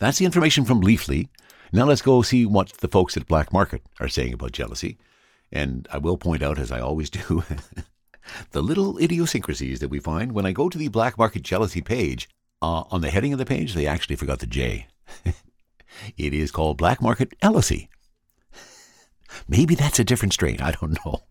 That's 0.00 0.18
the 0.18 0.24
information 0.24 0.64
from 0.64 0.82
Leafly. 0.82 1.28
Now 1.74 1.86
let's 1.86 2.02
go 2.02 2.22
see 2.22 2.46
what 2.46 2.68
the 2.74 2.86
folks 2.86 3.16
at 3.16 3.26
Black 3.26 3.52
Market 3.52 3.82
are 3.98 4.06
saying 4.06 4.32
about 4.32 4.52
jealousy. 4.52 4.96
And 5.50 5.88
I 5.90 5.98
will 5.98 6.16
point 6.16 6.40
out, 6.40 6.56
as 6.56 6.70
I 6.70 6.78
always 6.78 7.10
do, 7.10 7.42
the 8.52 8.62
little 8.62 8.96
idiosyncrasies 8.98 9.80
that 9.80 9.88
we 9.90 9.98
find 9.98 10.30
when 10.30 10.46
I 10.46 10.52
go 10.52 10.68
to 10.68 10.78
the 10.78 10.86
Black 10.86 11.18
Market 11.18 11.42
Jealousy 11.42 11.80
page. 11.80 12.28
Uh, 12.62 12.84
on 12.92 13.00
the 13.00 13.10
heading 13.10 13.32
of 13.32 13.40
the 13.40 13.44
page, 13.44 13.74
they 13.74 13.88
actually 13.88 14.14
forgot 14.14 14.38
the 14.38 14.46
J. 14.46 14.86
it 16.16 16.32
is 16.32 16.52
called 16.52 16.78
Black 16.78 17.02
Market 17.02 17.34
Jealousy. 17.42 17.90
Maybe 19.48 19.74
that's 19.74 19.98
a 19.98 20.04
different 20.04 20.32
strain. 20.32 20.60
I 20.60 20.70
don't 20.70 20.96
know. 21.04 21.24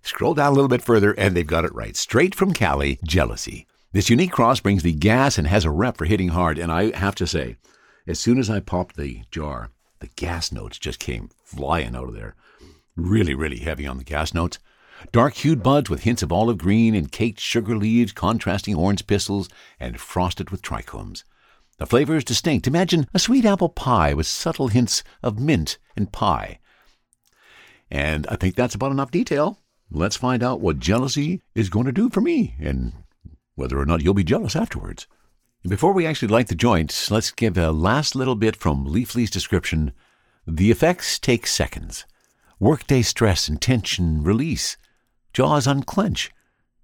Scroll 0.00 0.32
down 0.32 0.52
a 0.52 0.54
little 0.54 0.68
bit 0.68 0.80
further, 0.80 1.12
and 1.12 1.36
they've 1.36 1.46
got 1.46 1.66
it 1.66 1.74
right. 1.74 1.96
Straight 1.96 2.34
from 2.34 2.54
Cali, 2.54 2.98
Jealousy. 3.04 3.66
This 3.92 4.08
unique 4.08 4.32
cross 4.32 4.60
brings 4.60 4.82
the 4.82 4.94
gas 4.94 5.36
and 5.36 5.46
has 5.46 5.66
a 5.66 5.70
rep 5.70 5.98
for 5.98 6.06
hitting 6.06 6.28
hard. 6.28 6.58
And 6.58 6.72
I 6.72 6.96
have 6.96 7.14
to 7.16 7.26
say, 7.26 7.56
as 8.06 8.20
soon 8.20 8.38
as 8.38 8.50
I 8.50 8.60
popped 8.60 8.96
the 8.96 9.22
jar, 9.30 9.70
the 10.00 10.08
gas 10.16 10.52
notes 10.52 10.78
just 10.78 10.98
came 10.98 11.30
flying 11.44 11.96
out 11.96 12.08
of 12.08 12.14
there. 12.14 12.34
Really, 12.96 13.34
really 13.34 13.58
heavy 13.58 13.86
on 13.86 13.98
the 13.98 14.04
gas 14.04 14.34
notes. 14.34 14.58
Dark 15.12 15.34
hued 15.34 15.62
buds 15.62 15.90
with 15.90 16.02
hints 16.04 16.22
of 16.22 16.32
olive 16.32 16.58
green 16.58 16.94
and 16.94 17.10
caked 17.10 17.40
sugar 17.40 17.76
leaves, 17.76 18.12
contrasting 18.12 18.74
orange 18.74 19.06
pistils, 19.06 19.48
and 19.80 20.00
frosted 20.00 20.50
with 20.50 20.62
trichomes. 20.62 21.24
The 21.78 21.86
flavor 21.86 22.16
is 22.16 22.24
distinct. 22.24 22.66
Imagine 22.66 23.08
a 23.12 23.18
sweet 23.18 23.44
apple 23.44 23.68
pie 23.68 24.14
with 24.14 24.26
subtle 24.26 24.68
hints 24.68 25.02
of 25.22 25.40
mint 25.40 25.78
and 25.96 26.12
pie. 26.12 26.60
And 27.90 28.26
I 28.28 28.36
think 28.36 28.54
that's 28.54 28.74
about 28.74 28.92
enough 28.92 29.10
detail. 29.10 29.58
Let's 29.90 30.16
find 30.16 30.42
out 30.42 30.60
what 30.60 30.78
jealousy 30.78 31.42
is 31.54 31.68
going 31.70 31.86
to 31.86 31.92
do 31.92 32.10
for 32.10 32.20
me 32.20 32.54
and 32.60 32.92
whether 33.54 33.78
or 33.78 33.86
not 33.86 34.02
you'll 34.02 34.14
be 34.14 34.24
jealous 34.24 34.56
afterwards. 34.56 35.06
Before 35.66 35.94
we 35.94 36.04
actually 36.04 36.28
light 36.28 36.48
the 36.48 36.54
joints, 36.54 37.10
let's 37.10 37.30
give 37.30 37.56
a 37.56 37.72
last 37.72 38.14
little 38.14 38.34
bit 38.34 38.54
from 38.54 38.84
Leafly's 38.84 39.30
description. 39.30 39.94
The 40.46 40.70
effects 40.70 41.18
take 41.18 41.46
seconds. 41.46 42.04
Workday 42.60 43.00
stress 43.00 43.48
and 43.48 43.58
tension 43.58 44.22
release. 44.22 44.76
Jaws 45.32 45.66
unclench. 45.66 46.30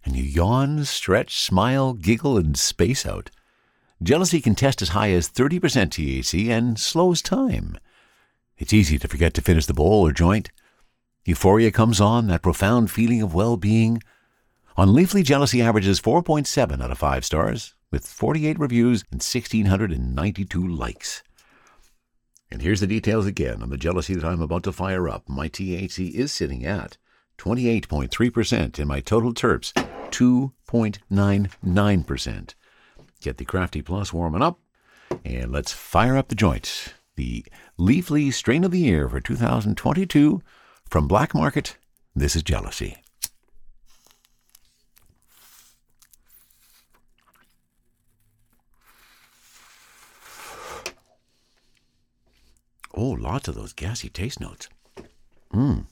And 0.02 0.16
you 0.16 0.22
yawn, 0.22 0.86
stretch, 0.86 1.38
smile, 1.42 1.92
giggle, 1.92 2.38
and 2.38 2.56
space 2.56 3.04
out. 3.04 3.30
Jealousy 4.02 4.40
can 4.40 4.54
test 4.54 4.80
as 4.80 4.88
high 4.88 5.10
as 5.10 5.28
30% 5.28 5.60
THC 5.60 6.48
and 6.48 6.78
slows 6.78 7.20
time. 7.20 7.76
It's 8.56 8.72
easy 8.72 8.96
to 8.96 9.08
forget 9.08 9.34
to 9.34 9.42
finish 9.42 9.66
the 9.66 9.74
bowl 9.74 10.08
or 10.08 10.12
joint. 10.12 10.50
Euphoria 11.26 11.70
comes 11.70 12.00
on, 12.00 12.28
that 12.28 12.40
profound 12.40 12.90
feeling 12.90 13.20
of 13.20 13.34
well 13.34 13.58
being. 13.58 14.02
On 14.78 14.88
Leafly, 14.88 15.22
Jealousy 15.22 15.60
averages 15.60 16.00
4.7 16.00 16.82
out 16.82 16.90
of 16.90 16.96
5 16.96 17.26
stars, 17.26 17.74
with 17.90 18.06
48 18.06 18.58
reviews 18.58 19.04
and 19.10 19.22
1,692 19.22 20.66
likes. 20.66 21.22
And 22.50 22.62
here's 22.62 22.80
the 22.80 22.86
details 22.86 23.26
again 23.26 23.62
on 23.62 23.68
the 23.70 23.76
jealousy 23.76 24.14
that 24.14 24.24
I'm 24.24 24.42
about 24.42 24.64
to 24.64 24.72
fire 24.72 25.08
up. 25.08 25.28
My 25.28 25.48
THC 25.48 26.12
is 26.12 26.32
sitting 26.32 26.64
at 26.64 26.96
28.3%, 27.38 28.78
and 28.78 28.88
my 28.88 29.00
total 29.00 29.32
terps 29.32 29.72
2.99%. 30.10 32.54
Get 33.20 33.38
the 33.38 33.44
Crafty 33.44 33.82
Plus 33.82 34.12
warming 34.12 34.42
up, 34.42 34.58
and 35.24 35.52
let's 35.52 35.72
fire 35.72 36.16
up 36.16 36.26
the 36.28 36.34
joint. 36.34 36.94
The 37.16 37.44
Leafly 37.78 38.32
Strain 38.32 38.64
of 38.64 38.72
the 38.72 38.78
Year 38.78 39.08
for 39.08 39.20
2022 39.20 40.42
from 40.88 41.06
Black 41.06 41.34
Market, 41.34 41.76
this 42.16 42.34
is 42.34 42.42
Jealousy. 42.42 42.96
Oh, 52.94 53.10
lots 53.10 53.48
of 53.48 53.54
those 53.54 53.72
gassy 53.72 54.08
taste 54.08 54.40
notes. 54.40 54.68
Mmm. 55.52 55.86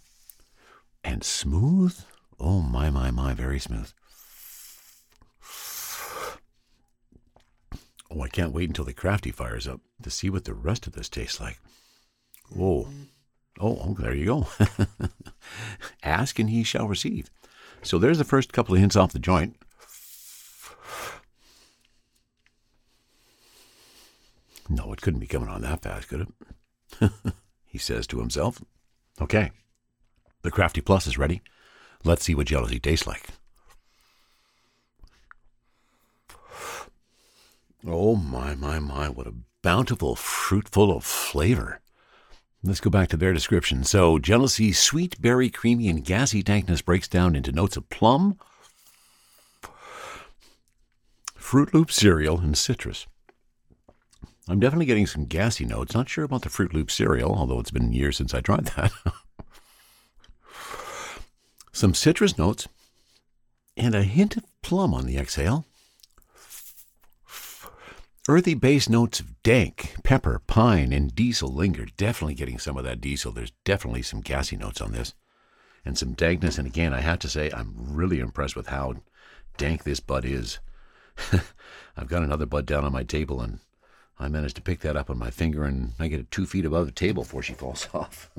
And 1.05 1.23
smooth? 1.25 1.99
Oh, 2.41 2.61
my, 2.61 2.91
my, 2.91 3.11
my, 3.11 3.35
very 3.35 3.59
smooth. 3.59 3.93
Oh, 8.11 8.23
I 8.23 8.29
can't 8.29 8.53
wait 8.53 8.69
until 8.69 8.85
the 8.85 8.93
crafty 8.93 9.31
fires 9.31 9.69
up 9.69 9.81
to 10.03 10.11
see 10.11 10.31
what 10.31 10.45
the 10.45 10.55
rest 10.55 10.87
of 10.87 10.95
this 10.95 11.09
tastes 11.09 11.41
like. 11.41 11.61
Oh. 12.59 12.89
Oh, 13.61 13.79
oh, 13.83 13.97
there 13.99 14.15
you 14.15 14.25
go. 14.25 14.49
Ask 16.03 16.39
and 16.39 16.49
he 16.49 16.63
shall 16.63 16.89
receive. 16.89 17.31
So 17.83 17.99
there's 17.99 18.19
the 18.19 18.25
first 18.25 18.53
couple 18.53 18.75
of 18.75 18.81
hints 18.81 18.97
off 18.97 19.13
the 19.13 19.19
joint. 19.19 19.57
No, 24.69 24.93
it 24.93 25.01
couldn't 25.01 25.21
be 25.21 25.27
coming 25.27 25.49
on 25.49 25.63
that 25.63 25.83
fast, 25.83 26.09
could 26.09 26.21
it? 26.23 26.29
he 27.67 27.79
says 27.79 28.07
to 28.09 28.21
himself. 28.21 28.63
Okay. 29.21 29.51
The 30.43 30.51
Crafty 30.51 30.81
Plus 30.81 31.07
is 31.07 31.19
ready. 31.19 31.43
Let's 32.05 32.25
see 32.25 32.35
what 32.35 32.47
jealousy 32.47 32.79
tastes 32.79 33.07
like. 33.07 33.27
Oh 37.87 38.17
my, 38.17 38.55
my, 38.55 38.79
my, 38.79 39.09
what 39.09 39.27
a 39.27 39.35
bountiful 39.63 40.17
fruit 40.17 40.69
full 40.69 40.97
of 40.97 41.05
flavor. 41.05 41.81
Let's 42.63 42.81
go 42.81 42.91
back 42.91 43.09
to 43.11 43.17
their 43.17 43.33
description. 43.33 43.85
So, 43.85 44.19
jealousy, 44.19 44.73
sweet, 44.73 45.21
berry, 45.21 45.49
creamy, 45.49 45.89
and 45.89 46.05
gassy 46.05 46.43
dankness 46.43 46.83
breaks 46.83 47.07
down 47.07 47.37
into 47.37 47.53
notes 47.53 47.77
of 47.77 47.89
plum, 47.89 48.37
Fruit 51.37 51.73
Loop 51.73 51.91
cereal, 51.91 52.41
and 52.41 52.59
citrus. 52.59 53.07
I'm 54.49 54.61
definitely 54.61 54.87
getting 54.87 55.07
some 55.07 55.27
gassy 55.27 55.67
notes. 55.67 55.95
Not 55.95 56.09
sure 56.09 56.25
about 56.25 56.43
the 56.43 56.49
Fruit 56.49 56.73
Loop 56.73 56.91
cereal, 56.91 57.35
although 57.35 57.61
it's 57.61 57.71
been 57.71 57.93
years 57.93 58.17
since 58.17 58.33
I 58.33 58.41
tried 58.41 58.67
that. 58.77 58.93
some 61.73 61.95
citrus 61.95 62.39
notes, 62.39 62.67
and 63.77 63.95
a 63.95 64.03
hint 64.03 64.37
of 64.37 64.45
plum 64.63 64.95
on 64.95 65.07
the 65.07 65.19
exhale. 65.19 65.67
Earthy 68.29 68.55
base 68.55 68.89
notes 68.89 69.21
of 69.21 69.43
dank, 69.43 69.95
pepper, 70.03 70.43
pine, 70.47 70.93
and 70.93 71.15
diesel 71.15 71.53
linger. 71.53 71.87
Definitely 71.97 72.35
getting 72.35 72.59
some 72.59 72.77
of 72.77 72.85
that 72.85 73.01
diesel. 73.01 73.33
There's 73.33 73.53
definitely 73.65 74.03
some 74.03 74.21
gassy 74.21 74.57
notes 74.57 74.81
on 74.81 74.93
this. 74.93 75.15
And 75.85 75.97
some 75.97 76.13
dankness. 76.13 76.59
And 76.59 76.67
again, 76.67 76.93
I 76.93 77.01
have 77.01 77.21
to 77.21 77.29
say, 77.29 77.51
I'm 77.55 77.75
really 77.77 78.21
impressed 78.21 78.57
with 78.57 78.67
how 78.67 78.97
dank 79.57 79.85
this 79.85 80.01
bud 80.01 80.25
is. 80.27 80.59
I've 81.97 82.09
got 82.09 82.23
another 82.23 82.45
bud 82.45 82.67
down 82.67 82.85
on 82.85 82.93
my 82.93 83.03
table, 83.03 83.41
and 83.41 83.61
I 84.21 84.29
managed 84.29 84.57
to 84.57 84.63
pick 84.63 84.81
that 84.81 84.97
up 84.97 85.11
on 85.11 85.19
my 85.19 85.31
finger, 85.31 85.65
and 85.65 85.93
I 85.99 86.09
get 86.09 86.21
it 86.21 86.31
two 86.31 86.47
feet 86.47 86.65
above 86.65 86.87
the 86.87 86.93
table 86.93 87.23
before 87.23 87.43
she 87.43 87.55
falls 87.55 87.89
off. 87.95 88.31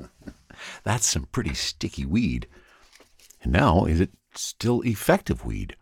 That's 0.84 1.06
some 1.06 1.26
pretty 1.32 1.54
sticky 1.54 2.04
weed. 2.04 2.46
And 3.42 3.52
now, 3.52 3.86
is 3.86 4.00
it 4.00 4.10
still 4.34 4.82
effective 4.82 5.44
weed? 5.44 5.76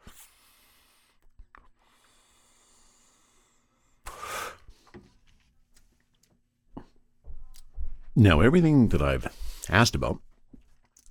Now, 8.15 8.41
everything 8.41 8.89
that 8.89 9.01
I've 9.01 9.33
asked 9.69 9.95
about 9.95 10.21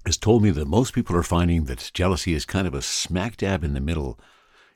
has 0.06 0.18
told 0.18 0.44
me 0.44 0.50
that 0.52 0.68
most 0.68 0.94
people 0.94 1.16
are 1.16 1.24
finding 1.24 1.64
that 1.66 1.92
jealousy 1.94 2.34
is 2.34 2.46
kind 2.46 2.68
of 2.68 2.74
a 2.74 2.82
smack 2.82 3.38
dab 3.38 3.64
in 3.64 3.74
the 3.74 3.80
middle 3.80 4.20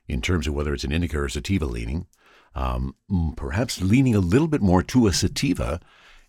in 0.08 0.22
terms 0.22 0.48
of 0.48 0.54
whether 0.54 0.74
it's 0.74 0.86
an 0.86 0.94
indica 0.94 1.20
or 1.20 1.28
sativa 1.28 1.66
leaning. 1.66 2.08
Um, 2.54 2.96
perhaps 3.38 3.82
leaning 3.82 4.16
a 4.16 4.20
little 4.20 4.48
bit 4.48 4.62
more 4.62 4.84
to 4.84 5.08
a 5.08 5.14
sativa. 5.14 5.80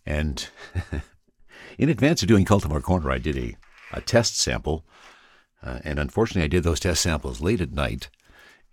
And 0.07 0.49
in 1.79 1.89
advance 1.89 2.23
of 2.23 2.29
doing 2.29 2.45
Cultivar 2.45 2.83
Corner, 2.83 3.11
I 3.11 3.19
did 3.19 3.37
a, 3.37 3.57
a 3.93 4.01
test 4.01 4.39
sample. 4.39 4.85
Uh, 5.63 5.81
and 5.85 5.99
unfortunately, 5.99 6.45
I 6.45 6.49
did 6.49 6.63
those 6.63 6.81
test 6.81 7.03
samples 7.03 7.41
late 7.41 7.61
at 7.61 7.73
night. 7.73 8.09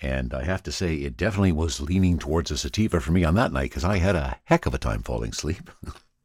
And 0.02 0.34
I 0.34 0.44
have 0.44 0.64
to 0.64 0.72
say, 0.72 0.96
it 0.96 1.18
definitely 1.18 1.52
was 1.52 1.82
leaning 1.82 2.20
towards 2.20 2.52
a 2.52 2.58
sativa 2.58 3.02
for 3.02 3.12
me 3.12 3.24
on 3.24 3.36
that 3.36 3.52
night 3.52 3.70
because 3.70 3.84
I 3.84 3.98
had 3.98 4.16
a 4.16 4.38
heck 4.46 4.66
of 4.66 4.74
a 4.74 4.78
time 4.78 5.04
falling 5.04 5.32
asleep. 5.32 5.70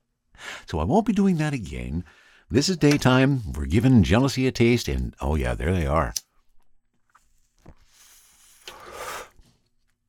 so 0.67 0.79
I 0.79 0.85
won't 0.85 1.07
be 1.07 1.13
doing 1.13 1.39
that 1.39 1.55
again. 1.55 2.05
This 2.51 2.69
is 2.69 2.77
daytime. 2.77 3.53
We're 3.53 3.67
giving 3.67 4.05
jealousy 4.05 4.47
a 4.47 4.53
taste, 4.53 4.87
and 4.87 5.15
oh, 5.21 5.35
yeah, 5.35 5.55
there 5.55 5.73
they 5.73 5.87
are. 5.87 6.15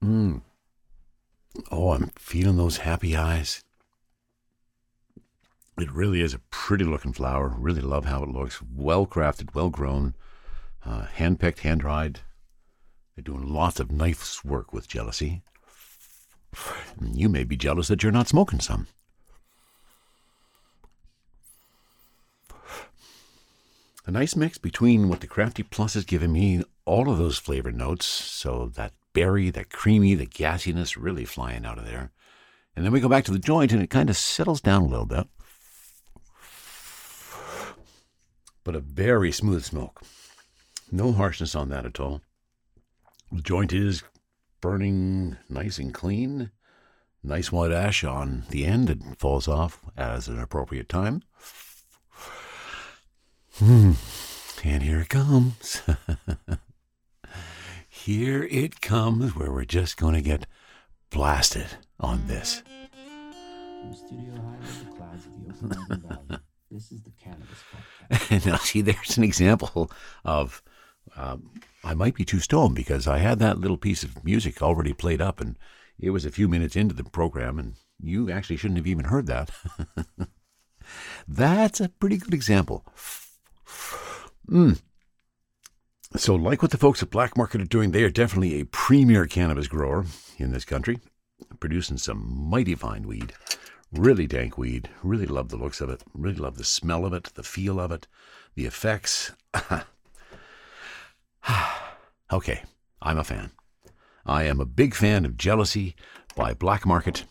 Mmm. 0.03 0.41
Oh, 1.71 1.91
I'm 1.91 2.11
feeling 2.17 2.57
those 2.57 2.77
happy 2.77 3.15
eyes. 3.15 3.63
It 5.77 5.91
really 5.91 6.21
is 6.21 6.33
a 6.33 6.39
pretty 6.51 6.85
looking 6.85 7.13
flower. 7.13 7.53
Really 7.57 7.81
love 7.81 8.05
how 8.05 8.23
it 8.23 8.29
looks. 8.29 8.61
Well 8.61 9.05
crafted, 9.05 9.53
well 9.53 9.69
grown, 9.69 10.15
uh, 10.85 11.05
hand 11.05 11.39
picked, 11.39 11.59
hand 11.59 11.81
dried. 11.81 12.21
They're 13.15 13.23
doing 13.23 13.47
lots 13.47 13.79
of 13.79 13.91
nice 13.91 14.43
work 14.43 14.73
with 14.73 14.87
jealousy. 14.87 15.41
You 17.01 17.27
may 17.27 17.43
be 17.43 17.57
jealous 17.57 17.89
that 17.89 18.03
you're 18.03 18.11
not 18.11 18.27
smoking 18.27 18.59
some. 18.59 18.87
A 24.05 24.11
nice 24.11 24.35
mix 24.35 24.57
between 24.57 25.09
what 25.09 25.21
the 25.21 25.27
Crafty 25.27 25.63
Plus 25.63 25.95
has 25.95 26.05
given 26.05 26.31
me, 26.31 26.63
all 26.85 27.09
of 27.09 27.17
those 27.17 27.39
flavor 27.39 27.71
notes, 27.71 28.05
so 28.05 28.71
that 28.75 28.93
berry, 29.15 29.49
that 29.49 29.71
creamy, 29.71 30.13
the 30.13 30.27
gassiness 30.27 31.01
really 31.01 31.25
flying 31.25 31.65
out 31.65 31.79
of 31.79 31.85
there. 31.85 32.11
And 32.75 32.85
then 32.85 32.91
we 32.91 32.99
go 32.99 33.09
back 33.09 33.23
to 33.25 33.31
the 33.31 33.39
joint 33.39 33.71
and 33.71 33.81
it 33.81 33.89
kind 33.89 34.09
of 34.09 34.17
settles 34.17 34.61
down 34.61 34.83
a 34.83 34.87
little 34.87 35.05
bit. 35.07 35.25
But 38.63 38.75
a 38.75 38.81
very 38.81 39.31
smooth 39.31 39.63
smoke. 39.63 40.03
No 40.91 41.13
harshness 41.13 41.55
on 41.55 41.69
that 41.69 41.85
at 41.85 41.99
all. 41.99 42.21
The 43.31 43.41
joint 43.41 43.73
is 43.73 44.03
burning 44.59 45.37
nice 45.49 45.79
and 45.79 45.93
clean. 45.93 46.51
Nice 47.23 47.51
white 47.51 47.71
ash 47.71 48.03
on 48.03 48.43
the 48.49 48.65
end. 48.65 48.89
It 48.89 48.99
falls 49.17 49.47
off 49.47 49.79
at 49.97 50.27
an 50.27 50.39
appropriate 50.39 50.89
time. 50.89 51.23
Hmm. 53.57 53.93
And 54.63 54.83
here 54.83 54.99
it 54.99 55.09
comes. 55.09 55.81
here 58.05 58.47
it 58.51 58.81
comes 58.81 59.35
where 59.35 59.51
we're 59.51 59.65
just 59.65 59.97
going 59.97 60.13
to 60.13 60.21
get 60.21 60.45
blasted 61.09 61.65
on 61.99 62.27
this. 62.27 62.61
From 63.81 63.95
studio 63.95 64.31
high 64.35 64.57
the 64.83 64.95
clouds 64.95 65.25
of 65.25 65.31
the 65.33 65.65
Okanagan 65.65 66.07
Valley, 66.07 66.41
this 66.71 66.91
is 66.91 67.01
the 67.01 67.09
Cannabis 67.19 67.63
Podcast. 67.73 68.45
Now, 68.45 68.57
see, 68.57 68.81
there's 68.81 69.17
an 69.17 69.23
example 69.23 69.89
of 70.23 70.61
um, 71.15 71.49
I 71.83 71.95
might 71.95 72.13
be 72.13 72.25
too 72.25 72.39
stoned 72.39 72.75
because 72.75 73.07
I 73.07 73.17
had 73.17 73.39
that 73.39 73.57
little 73.57 73.77
piece 73.77 74.03
of 74.03 74.23
music 74.23 74.61
already 74.61 74.93
played 74.93 75.19
up, 75.19 75.41
and 75.41 75.57
it 75.99 76.11
was 76.11 76.25
a 76.25 76.31
few 76.31 76.47
minutes 76.47 76.75
into 76.75 76.93
the 76.93 77.05
program, 77.05 77.57
and 77.57 77.73
you 77.99 78.29
actually 78.29 78.57
shouldn't 78.57 78.77
have 78.77 78.85
even 78.85 79.05
heard 79.05 79.25
that. 79.25 79.49
That's 81.27 81.81
a 81.81 81.89
pretty 81.89 82.17
good 82.17 82.35
example. 82.35 82.85
Mm. 84.47 84.79
So, 86.13 86.35
like 86.35 86.61
what 86.61 86.71
the 86.71 86.77
folks 86.77 87.03
at 87.03 87.09
Black 87.09 87.35
Market 87.35 87.61
are 87.61 87.65
doing, 87.65 87.91
they 87.91 88.03
are 88.03 88.09
definitely 88.09 88.59
a 88.59 88.65
premier 88.65 89.25
cannabis 89.25 89.67
grower 89.67 90.05
in 90.37 90.51
this 90.51 90.63
country, 90.63 90.99
producing 91.59 91.97
some 91.97 92.49
mighty 92.49 92.75
fine 92.75 93.07
weed. 93.07 93.33
Really 93.91 94.27
dank 94.27 94.57
weed. 94.57 94.89
Really 95.03 95.25
love 95.25 95.49
the 95.49 95.57
looks 95.57 95.81
of 95.81 95.89
it. 95.89 96.03
Really 96.13 96.37
love 96.37 96.57
the 96.57 96.63
smell 96.63 97.05
of 97.05 97.13
it, 97.13 97.25
the 97.35 97.43
feel 97.43 97.79
of 97.79 97.91
it, 97.91 98.07
the 98.55 98.65
effects. 98.65 99.33
okay, 102.31 102.63
I'm 103.01 103.17
a 103.17 103.23
fan. 103.23 103.51
I 104.25 104.43
am 104.43 104.59
a 104.59 104.65
big 104.65 104.95
fan 104.95 105.25
of 105.25 105.37
Jealousy 105.37 105.95
by 106.35 106.53
Black 106.53 106.85
Market. 106.85 107.25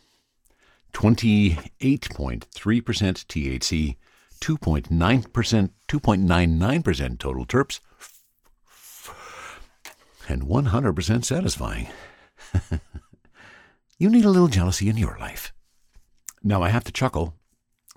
28.3% 0.92 2.44
THC, 2.46 3.96
2.9%, 4.40 5.70
2.99% 5.88 7.18
total 7.18 7.46
terps, 7.46 7.80
and 10.28 10.42
100% 10.42 11.24
satisfying. 11.24 11.88
you 13.98 14.10
need 14.10 14.24
a 14.24 14.30
little 14.30 14.48
jealousy 14.48 14.88
in 14.88 14.96
your 14.96 15.16
life. 15.18 15.52
Now, 16.42 16.62
I 16.62 16.68
have 16.68 16.84
to 16.84 16.92
chuckle 16.92 17.34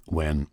when 0.06 0.48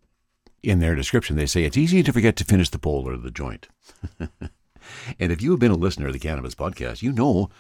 in 0.63 0.81
their 0.81 0.95
description 0.95 1.37
they 1.37 1.47
say 1.47 1.65
it's 1.65 1.77
easy 1.77 2.03
to 2.03 2.13
forget 2.13 2.37
to 2.37 2.45
finish 2.45 2.71
the 2.71 2.79
bowl 2.79 3.09
or 3.09 3.17
the 3.17 3.31
joint. 3.31 3.69
and 4.19 5.33
if 5.33 5.43
you 5.43 5.51
have 5.53 5.61
been 5.61 5.71
a 5.71 5.77
listener 5.77 6.09
of 6.09 6.13
the 6.13 6.19
Cannabis 6.19 6.55
Podcast, 6.55 7.03
you 7.03 7.13
know 7.13 7.51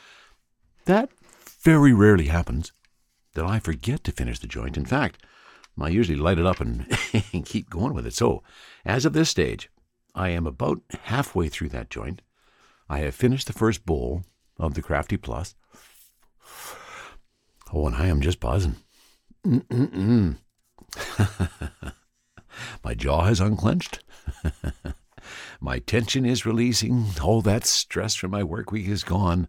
that 0.86 1.10
very 1.60 1.92
rarely 1.92 2.26
happens 2.26 2.72
that 3.34 3.44
I 3.44 3.58
forget 3.58 4.04
to 4.04 4.12
finish 4.12 4.38
the 4.38 4.46
joint. 4.46 4.76
In 4.76 4.84
fact, 4.84 5.24
I 5.80 5.88
usually 5.88 6.18
light 6.18 6.38
it 6.38 6.46
up 6.46 6.60
and, 6.60 6.86
and 7.32 7.44
keep 7.44 7.68
going 7.68 7.94
with 7.94 8.06
it. 8.06 8.14
So, 8.14 8.42
as 8.84 9.04
of 9.04 9.12
this 9.12 9.30
stage, 9.30 9.70
I 10.14 10.28
am 10.30 10.46
about 10.46 10.80
halfway 11.04 11.48
through 11.48 11.70
that 11.70 11.90
joint. 11.90 12.22
I 12.88 12.98
have 13.00 13.14
finished 13.14 13.46
the 13.46 13.52
first 13.52 13.86
bowl 13.86 14.22
of 14.58 14.74
the 14.74 14.82
Crafty 14.82 15.16
Plus. 15.16 15.54
Oh, 17.72 17.86
and 17.86 17.96
I 17.96 18.06
am 18.06 18.20
just 18.20 18.40
buzzing. 18.40 18.76
My 22.84 22.94
jaw 22.94 23.24
has 23.24 23.40
unclenched. 23.40 24.04
my 25.60 25.78
tension 25.80 26.24
is 26.24 26.46
releasing. 26.46 27.06
All 27.22 27.42
that 27.42 27.64
stress 27.66 28.14
from 28.14 28.30
my 28.30 28.42
work 28.42 28.70
week 28.70 28.88
is 28.88 29.04
gone. 29.04 29.48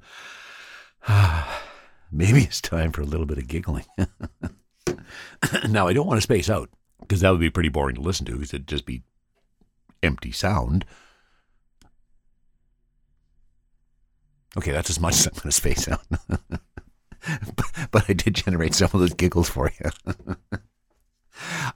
Maybe 2.11 2.41
it's 2.43 2.61
time 2.61 2.91
for 2.91 3.01
a 3.01 3.05
little 3.05 3.25
bit 3.25 3.37
of 3.37 3.47
giggling. 3.47 3.85
now, 5.69 5.87
I 5.87 5.93
don't 5.93 6.07
want 6.07 6.17
to 6.17 6.23
space 6.23 6.49
out 6.49 6.69
because 7.01 7.21
that 7.21 7.31
would 7.31 7.39
be 7.39 7.49
pretty 7.49 7.69
boring 7.69 7.95
to 7.95 8.01
listen 8.01 8.25
to 8.27 8.33
because 8.33 8.53
it'd 8.53 8.67
just 8.67 8.85
be 8.85 9.03
empty 10.01 10.31
sound. 10.31 10.85
Okay, 14.57 14.71
that's 14.71 14.89
as 14.89 14.99
much 14.99 15.15
as 15.15 15.27
I'm 15.27 15.33
going 15.33 15.43
to 15.43 15.51
space 15.51 15.87
out. 15.87 16.05
but, 17.91 18.09
I 18.09 18.13
did 18.13 18.35
generate 18.35 18.73
some 18.73 18.89
of 18.93 18.99
those 18.99 19.13
giggles 19.13 19.49
for 19.49 19.71
you. 19.79 20.15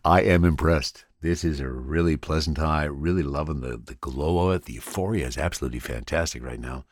I 0.06 0.22
am 0.22 0.46
impressed. 0.46 1.06
This 1.22 1.44
is 1.44 1.60
a 1.60 1.68
really 1.68 2.16
pleasant 2.16 2.58
high, 2.58 2.86
really 2.86 3.24
loving 3.24 3.60
the, 3.60 3.78
the 3.78 3.96
glow 3.96 4.50
of 4.50 4.56
it. 4.56 4.66
The 4.66 4.74
euphoria 4.74 5.28
is 5.28 5.38
absolutely 5.38 5.80
fantastic 5.80 6.44
right 6.44 6.60
now. 6.60 6.86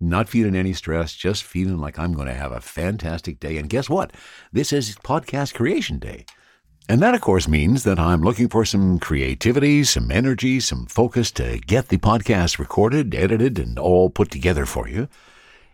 Not 0.00 0.28
feeling 0.28 0.54
any 0.54 0.74
stress, 0.74 1.14
just 1.14 1.42
feeling 1.42 1.78
like 1.78 1.98
I'm 1.98 2.12
going 2.12 2.28
to 2.28 2.34
have 2.34 2.52
a 2.52 2.60
fantastic 2.60 3.40
day. 3.40 3.56
And 3.56 3.70
guess 3.70 3.88
what? 3.88 4.12
This 4.52 4.72
is 4.72 4.96
podcast 4.96 5.54
creation 5.54 5.98
day. 5.98 6.26
And 6.90 7.02
that, 7.02 7.14
of 7.14 7.20
course, 7.20 7.46
means 7.46 7.84
that 7.84 7.98
I'm 7.98 8.22
looking 8.22 8.48
for 8.48 8.64
some 8.64 8.98
creativity, 8.98 9.84
some 9.84 10.10
energy, 10.10 10.58
some 10.58 10.86
focus 10.86 11.30
to 11.32 11.58
get 11.58 11.88
the 11.88 11.98
podcast 11.98 12.58
recorded, 12.58 13.14
edited, 13.14 13.58
and 13.58 13.78
all 13.78 14.08
put 14.08 14.30
together 14.30 14.64
for 14.64 14.88
you. 14.88 15.06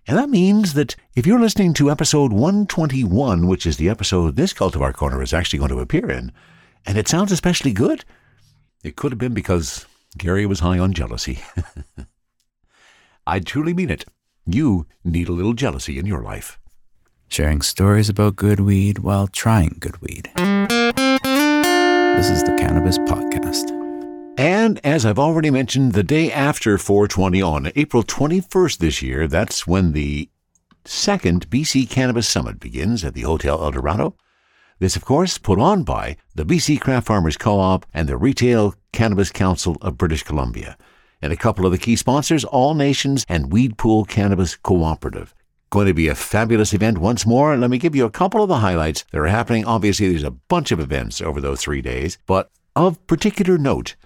And 0.08 0.18
that 0.18 0.28
means 0.28 0.74
that 0.74 0.96
if 1.14 1.24
you're 1.24 1.38
listening 1.38 1.72
to 1.74 1.90
episode 1.90 2.32
121, 2.32 3.46
which 3.46 3.64
is 3.64 3.76
the 3.76 3.88
episode 3.88 4.34
this 4.34 4.52
Cultivar 4.52 4.92
Corner 4.92 5.22
is 5.22 5.32
actually 5.32 5.60
going 5.60 5.70
to 5.70 5.78
appear 5.78 6.10
in, 6.10 6.32
and 6.84 6.98
it 6.98 7.06
sounds 7.06 7.30
especially 7.30 7.72
good, 7.72 8.04
it 8.82 8.96
could 8.96 9.12
have 9.12 9.18
been 9.18 9.34
because 9.34 9.86
Gary 10.18 10.46
was 10.46 10.60
high 10.60 10.80
on 10.80 10.92
jealousy. 10.92 11.38
I 13.26 13.38
truly 13.38 13.72
mean 13.72 13.88
it. 13.88 14.04
You 14.44 14.86
need 15.04 15.28
a 15.28 15.32
little 15.32 15.54
jealousy 15.54 15.98
in 15.98 16.06
your 16.06 16.22
life. 16.22 16.58
Sharing 17.28 17.62
stories 17.62 18.08
about 18.08 18.36
good 18.36 18.60
weed 18.60 18.98
while 18.98 19.28
trying 19.28 19.76
good 19.78 20.02
weed. 20.02 20.30
This 22.16 22.30
is 22.30 22.44
the 22.44 22.56
Cannabis 22.56 22.96
Podcast. 22.96 23.70
And 24.38 24.80
as 24.84 25.04
I've 25.04 25.18
already 25.18 25.50
mentioned, 25.50 25.92
the 25.92 26.02
day 26.02 26.32
after 26.32 26.78
420 26.78 27.42
on 27.42 27.72
April 27.76 28.02
21st 28.02 28.78
this 28.78 29.02
year, 29.02 29.26
that's 29.26 29.66
when 29.66 29.92
the 29.92 30.30
second 30.84 31.50
BC 31.50 31.90
Cannabis 31.90 32.28
Summit 32.28 32.60
begins 32.60 33.04
at 33.04 33.14
the 33.14 33.22
Hotel 33.22 33.62
El 33.62 33.72
Dorado. 33.72 34.16
This, 34.78 34.96
of 34.96 35.04
course, 35.04 35.38
put 35.38 35.58
on 35.58 35.82
by 35.82 36.16
the 36.34 36.46
BC 36.46 36.80
Craft 36.80 37.08
Farmers 37.08 37.36
Co-op 37.36 37.84
and 37.92 38.08
the 38.08 38.16
Retail 38.16 38.74
Cannabis 38.92 39.30
Council 39.30 39.76
of 39.82 39.98
British 39.98 40.22
Columbia 40.22 40.78
and 41.20 41.32
a 41.32 41.36
couple 41.36 41.66
of 41.66 41.72
the 41.72 41.78
key 41.78 41.96
sponsors, 41.96 42.44
All 42.44 42.74
Nations 42.74 43.26
and 43.28 43.52
Weed 43.52 43.76
Pool 43.76 44.04
Cannabis 44.04 44.56
Cooperative. 44.56 45.34
Going 45.74 45.88
to 45.88 45.92
be 45.92 46.06
a 46.06 46.14
fabulous 46.14 46.72
event 46.72 46.98
once 46.98 47.26
more. 47.26 47.56
Let 47.56 47.68
me 47.68 47.78
give 47.78 47.96
you 47.96 48.04
a 48.04 48.10
couple 48.10 48.40
of 48.40 48.48
the 48.48 48.58
highlights 48.58 49.04
that 49.10 49.18
are 49.18 49.26
happening. 49.26 49.64
Obviously, 49.64 50.08
there's 50.08 50.22
a 50.22 50.30
bunch 50.30 50.70
of 50.70 50.78
events 50.78 51.20
over 51.20 51.40
those 51.40 51.62
three 51.62 51.82
days, 51.82 52.16
but 52.26 52.48
of 52.76 53.04
particular 53.08 53.58
note, 53.58 53.96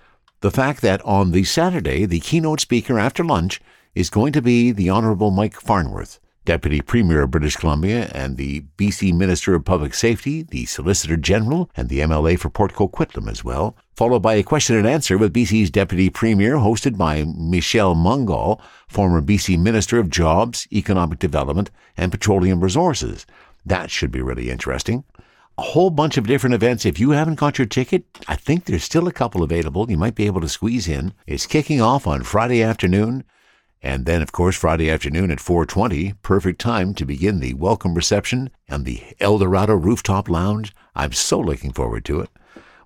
the 0.41 0.51
fact 0.51 0.81
that 0.81 1.05
on 1.05 1.33
the 1.33 1.45
Saturday, 1.45 2.07
the 2.07 2.21
keynote 2.21 2.61
speaker 2.61 2.99
after 2.99 3.23
lunch 3.23 3.61
is 3.95 4.09
going 4.09 4.33
to 4.33 4.41
be 4.41 4.73
the 4.73 4.89
Honourable 4.89 5.31
Mike 5.31 5.61
Farnworth. 5.61 6.19
Deputy 6.49 6.81
Premier 6.81 7.25
of 7.25 7.31
British 7.31 7.57
Columbia 7.57 8.11
and 8.15 8.39
the 8.39 8.63
BC 8.79 9.13
Minister 9.13 9.55
of 9.55 9.67
Public 9.67 9.93
Safety, 9.93 10.45
the 10.45 10.65
Solicitor 10.65 11.19
General, 11.19 11.69
and 11.77 11.91
the 11.91 11.99
MLA 11.99 12.39
for 12.39 12.49
Port 12.49 12.73
Coquitlam 12.73 13.31
as 13.31 13.45
well, 13.45 13.77
followed 13.95 14.21
by 14.21 14.33
a 14.33 14.43
question 14.43 14.75
and 14.75 14.87
answer 14.87 15.19
with 15.19 15.35
BC's 15.35 15.69
Deputy 15.69 16.09
Premier, 16.09 16.55
hosted 16.55 16.97
by 16.97 17.23
Michelle 17.37 17.95
Mungall, 17.95 18.63
former 18.89 19.21
BC 19.21 19.59
Minister 19.59 19.99
of 19.99 20.09
Jobs, 20.09 20.67
Economic 20.73 21.19
Development, 21.19 21.71
and 21.99 22.11
Petroleum 22.11 22.63
Resources. 22.63 23.27
That 23.67 23.91
should 23.91 24.11
be 24.11 24.23
really 24.23 24.49
interesting. 24.49 25.05
A 25.59 25.63
whole 25.63 25.91
bunch 25.91 26.17
of 26.17 26.27
different 26.27 26.55
events. 26.55 26.87
If 26.87 26.99
you 26.99 27.11
haven't 27.11 27.39
got 27.39 27.59
your 27.59 27.67
ticket, 27.67 28.07
I 28.27 28.37
think 28.37 28.65
there's 28.65 28.85
still 28.85 29.07
a 29.07 29.13
couple 29.13 29.43
available. 29.43 29.91
You 29.91 29.99
might 29.99 30.15
be 30.15 30.25
able 30.25 30.41
to 30.41 30.49
squeeze 30.49 30.89
in. 30.89 31.13
It's 31.27 31.45
kicking 31.45 31.83
off 31.83 32.07
on 32.07 32.23
Friday 32.23 32.63
afternoon. 32.63 33.25
And 33.83 34.07
then, 34.07 34.23
of 34.23 34.33
course, 34.33 34.57
Friday 34.57 34.91
afternoon 34.91 35.31
at 35.31 35.41
4:20, 35.41 36.15
perfect 36.23 36.61
time 36.61 36.95
to 36.95 37.05
begin 37.05 37.41
the 37.41 37.55
welcome 37.55 37.95
reception 37.95 38.51
and 38.69 38.85
the 38.85 39.03
El 39.21 39.39
Dorado 39.39 39.75
Rooftop 39.75 40.29
Lounge. 40.29 40.75
I'm 40.95 41.13
so 41.13 41.39
looking 41.39 41.73
forward 41.73 42.05
to 42.07 42.21
it. 42.21 42.31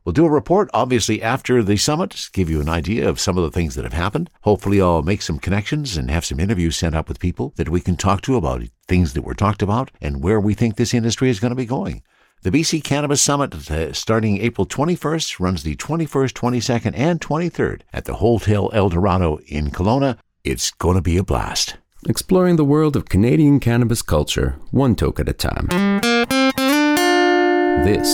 We'll 0.04 0.12
do 0.12 0.26
a 0.26 0.30
report, 0.30 0.68
obviously, 0.74 1.22
after 1.22 1.62
the 1.62 1.76
summit, 1.76 2.28
give 2.32 2.50
you 2.50 2.60
an 2.60 2.68
idea 2.68 3.08
of 3.08 3.20
some 3.20 3.38
of 3.38 3.44
the 3.44 3.52
things 3.52 3.76
that 3.76 3.84
have 3.84 3.92
happened. 3.92 4.30
Hopefully, 4.40 4.82
I'll 4.82 5.02
make 5.02 5.22
some 5.22 5.38
connections 5.38 5.96
and 5.96 6.10
have 6.10 6.24
some 6.24 6.40
interviews 6.40 6.76
sent 6.76 6.96
up 6.96 7.08
with 7.08 7.20
people 7.20 7.54
that 7.56 7.68
we 7.68 7.80
can 7.80 7.96
talk 7.96 8.20
to 8.22 8.36
about 8.36 8.64
things 8.88 9.12
that 9.12 9.22
were 9.22 9.34
talked 9.34 9.62
about 9.62 9.92
and 10.00 10.22
where 10.22 10.40
we 10.40 10.54
think 10.54 10.74
this 10.74 10.92
industry 10.92 11.30
is 11.30 11.38
going 11.38 11.52
to 11.52 11.56
be 11.56 11.66
going. 11.66 12.02
The 12.42 12.50
BC 12.50 12.82
Cannabis 12.82 13.22
Summit, 13.22 13.70
uh, 13.70 13.92
starting 13.92 14.40
April 14.40 14.66
21st, 14.66 15.38
runs 15.38 15.62
the 15.62 15.76
21st, 15.76 16.32
22nd, 16.32 16.92
and 16.96 17.20
23rd 17.20 17.82
at 17.92 18.04
the 18.04 18.14
Hotel 18.14 18.68
El 18.72 18.88
Dorado 18.88 19.38
in 19.46 19.70
Kelowna. 19.70 20.18
It's 20.44 20.72
going 20.72 20.96
to 20.96 21.02
be 21.02 21.18
a 21.18 21.22
blast. 21.22 21.76
Exploring 22.08 22.56
the 22.56 22.64
world 22.64 22.96
of 22.96 23.04
Canadian 23.04 23.60
cannabis 23.60 24.02
culture, 24.02 24.58
one 24.72 24.96
toke 24.96 25.20
at 25.20 25.28
a 25.28 25.32
time. 25.32 25.68
This 27.84 28.08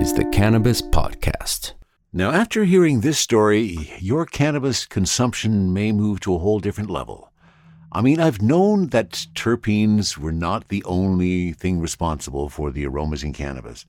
is 0.00 0.12
the 0.12 0.28
Cannabis 0.32 0.82
Podcast. 0.82 1.74
Now, 2.12 2.32
after 2.32 2.64
hearing 2.64 3.00
this 3.00 3.20
story, 3.20 3.92
your 4.00 4.26
cannabis 4.26 4.86
consumption 4.86 5.72
may 5.72 5.92
move 5.92 6.18
to 6.20 6.34
a 6.34 6.38
whole 6.38 6.58
different 6.58 6.90
level. 6.90 7.30
I 7.92 8.02
mean, 8.02 8.18
I've 8.18 8.42
known 8.42 8.88
that 8.88 9.28
terpenes 9.36 10.18
were 10.18 10.32
not 10.32 10.70
the 10.70 10.82
only 10.82 11.52
thing 11.52 11.78
responsible 11.78 12.48
for 12.48 12.72
the 12.72 12.86
aromas 12.86 13.22
in 13.22 13.32
cannabis. 13.32 13.86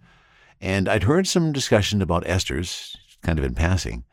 And 0.62 0.88
I'd 0.88 1.04
heard 1.04 1.25
some 1.25 1.52
discussion 1.52 2.04
about 2.04 2.25
esters, 2.25 2.95
kind 3.23 3.39
of 3.39 3.45
in 3.45 3.56
passing. 3.56 4.04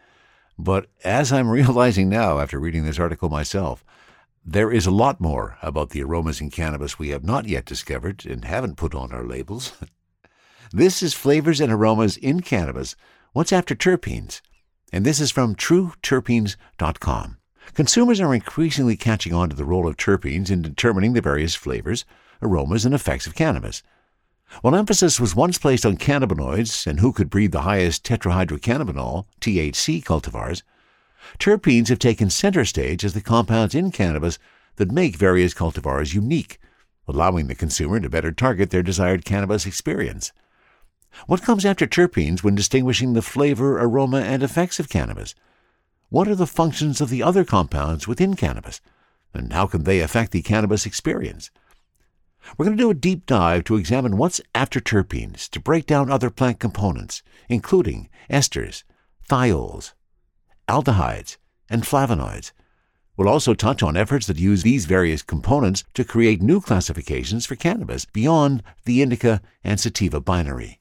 But 0.58 0.86
as 1.04 1.32
I'm 1.32 1.50
realizing 1.50 2.08
now 2.08 2.38
after 2.38 2.58
reading 2.58 2.84
this 2.84 2.98
article 2.98 3.28
myself, 3.28 3.84
there 4.44 4.70
is 4.70 4.86
a 4.86 4.92
lot 4.92 5.20
more 5.20 5.58
about 5.60 5.90
the 5.90 6.02
aromas 6.02 6.40
in 6.40 6.50
cannabis 6.50 6.98
we 6.98 7.08
have 7.08 7.24
not 7.24 7.46
yet 7.46 7.64
discovered 7.64 8.24
and 8.24 8.44
haven't 8.44 8.76
put 8.76 8.94
on 8.94 9.12
our 9.12 9.24
labels. 9.24 9.72
this 10.72 11.02
is 11.02 11.14
Flavors 11.14 11.60
and 11.60 11.72
Aromas 11.72 12.16
in 12.16 12.40
Cannabis. 12.40 12.94
What's 13.32 13.52
after 13.52 13.74
terpenes? 13.74 14.40
And 14.92 15.04
this 15.04 15.20
is 15.20 15.32
from 15.32 15.56
trueterpenes.com. 15.56 17.38
Consumers 17.74 18.20
are 18.20 18.34
increasingly 18.34 18.96
catching 18.96 19.34
on 19.34 19.50
to 19.50 19.56
the 19.56 19.64
role 19.64 19.88
of 19.88 19.96
terpenes 19.96 20.50
in 20.50 20.62
determining 20.62 21.12
the 21.12 21.20
various 21.20 21.56
flavors, 21.56 22.04
aromas, 22.40 22.84
and 22.84 22.94
effects 22.94 23.26
of 23.26 23.34
cannabis. 23.34 23.82
While 24.62 24.74
emphasis 24.74 25.20
was 25.20 25.34
once 25.34 25.58
placed 25.58 25.84
on 25.84 25.96
cannabinoids 25.96 26.86
and 26.86 27.00
who 27.00 27.12
could 27.12 27.30
breed 27.30 27.52
the 27.52 27.62
highest 27.62 28.04
tetrahydrocannabinol, 28.04 29.26
THC 29.40 30.02
cultivars, 30.02 30.62
terpenes 31.38 31.88
have 31.88 31.98
taken 31.98 32.30
center 32.30 32.64
stage 32.64 33.04
as 33.04 33.12
the 33.12 33.20
compounds 33.20 33.74
in 33.74 33.90
cannabis 33.90 34.38
that 34.76 34.92
make 34.92 35.16
various 35.16 35.52
cultivars 35.52 36.14
unique, 36.14 36.58
allowing 37.08 37.48
the 37.48 37.54
consumer 37.54 38.00
to 38.00 38.08
better 38.08 38.32
target 38.32 38.70
their 38.70 38.82
desired 38.82 39.24
cannabis 39.24 39.66
experience. 39.66 40.32
What 41.26 41.42
comes 41.42 41.64
after 41.64 41.86
terpenes 41.86 42.42
when 42.42 42.54
distinguishing 42.54 43.12
the 43.12 43.22
flavor, 43.22 43.78
aroma, 43.78 44.20
and 44.20 44.42
effects 44.42 44.78
of 44.78 44.88
cannabis? 44.88 45.34
What 46.08 46.28
are 46.28 46.34
the 46.34 46.46
functions 46.46 47.00
of 47.00 47.08
the 47.10 47.22
other 47.22 47.44
compounds 47.44 48.06
within 48.06 48.34
cannabis? 48.34 48.80
And 49.34 49.52
how 49.52 49.66
can 49.66 49.84
they 49.84 50.00
affect 50.00 50.32
the 50.32 50.42
cannabis 50.42 50.86
experience? 50.86 51.50
We're 52.56 52.66
going 52.66 52.76
to 52.76 52.82
do 52.82 52.90
a 52.90 52.94
deep 52.94 53.26
dive 53.26 53.64
to 53.64 53.76
examine 53.76 54.16
what's 54.16 54.40
after 54.54 54.80
terpenes, 54.80 55.48
to 55.50 55.60
break 55.60 55.86
down 55.86 56.10
other 56.10 56.30
plant 56.30 56.58
components, 56.58 57.22
including 57.48 58.08
esters, 58.30 58.84
thiols, 59.28 59.92
aldehydes, 60.68 61.36
and 61.68 61.82
flavonoids. 61.82 62.52
We'll 63.16 63.28
also 63.28 63.54
touch 63.54 63.82
on 63.82 63.96
efforts 63.96 64.26
that 64.26 64.38
use 64.38 64.62
these 64.62 64.84
various 64.84 65.22
components 65.22 65.84
to 65.94 66.04
create 66.04 66.42
new 66.42 66.60
classifications 66.60 67.46
for 67.46 67.56
cannabis 67.56 68.04
beyond 68.04 68.62
the 68.84 69.00
indica 69.00 69.40
and 69.64 69.80
sativa 69.80 70.20
binary. 70.20 70.80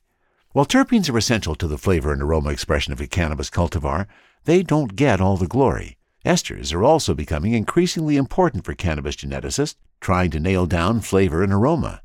While 0.51 0.65
terpenes 0.65 1.09
are 1.09 1.17
essential 1.17 1.55
to 1.55 1.67
the 1.67 1.77
flavor 1.77 2.13
and 2.13 2.21
aroma 2.21 2.49
expression 2.49 2.93
of 2.93 3.01
a 3.01 3.07
cannabis 3.07 3.49
cultivar, 3.49 4.07
they 4.43 4.63
don't 4.63 4.95
get 4.95 5.21
all 5.21 5.37
the 5.37 5.47
glory. 5.47 5.97
Esters 6.25 6.73
are 6.73 6.83
also 6.83 7.13
becoming 7.13 7.53
increasingly 7.53 8.17
important 8.17 8.65
for 8.65 8.73
cannabis 8.73 9.15
geneticists 9.15 9.75
trying 10.01 10.31
to 10.31 10.39
nail 10.39 10.65
down 10.65 11.01
flavor 11.01 11.43
and 11.43 11.53
aroma. 11.53 12.01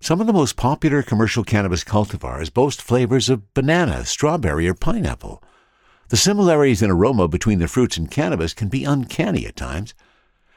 Some 0.00 0.20
of 0.20 0.26
the 0.26 0.32
most 0.32 0.56
popular 0.56 1.02
commercial 1.02 1.44
cannabis 1.44 1.84
cultivars 1.84 2.52
boast 2.52 2.80
flavors 2.80 3.28
of 3.28 3.52
banana, 3.52 4.04
strawberry, 4.06 4.66
or 4.66 4.74
pineapple. 4.74 5.42
The 6.08 6.16
similarities 6.16 6.82
in 6.82 6.90
aroma 6.90 7.28
between 7.28 7.58
the 7.58 7.68
fruits 7.68 7.96
and 7.96 8.10
cannabis 8.10 8.54
can 8.54 8.68
be 8.68 8.84
uncanny 8.84 9.46
at 9.46 9.56
times. 9.56 9.94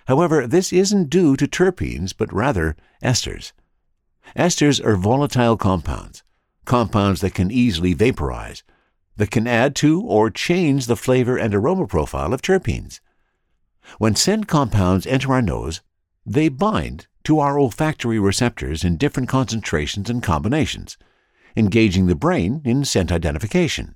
However, 0.08 0.48
this 0.48 0.74
isn't 0.74 1.10
due 1.10 1.36
to 1.36 1.48
terpenes, 1.48 2.14
but 2.18 2.34
rather 2.34 2.76
esters. 3.04 3.52
Esters 4.36 4.84
are 4.84 4.96
volatile 4.96 5.58
compounds, 5.58 6.24
compounds 6.66 7.22
that 7.22 7.34
can 7.34 7.52
easily 7.52 7.94
vaporize, 7.94 8.64
that 9.18 9.30
can 9.30 9.46
add 9.46 9.76
to 9.76 10.02
or 10.02 10.30
change 10.30 10.88
the 10.88 10.96
flavor 10.96 11.38
and 11.38 11.54
aroma 11.54 11.86
profile 11.86 12.34
of 12.34 12.42
terpenes. 12.42 13.00
When 13.98 14.16
scent 14.16 14.48
compounds 14.48 15.06
enter 15.06 15.34
our 15.34 15.42
nose, 15.42 15.82
they 16.26 16.50
bind 16.50 17.08
to 17.24 17.40
our 17.40 17.58
olfactory 17.58 18.20
receptors 18.20 18.84
in 18.84 18.98
different 18.98 19.30
concentrations 19.30 20.10
and 20.10 20.22
combinations, 20.22 20.98
engaging 21.56 22.08
the 22.08 22.16
brain 22.16 22.62
in 22.66 22.84
scent 22.84 23.12
identification. 23.12 23.96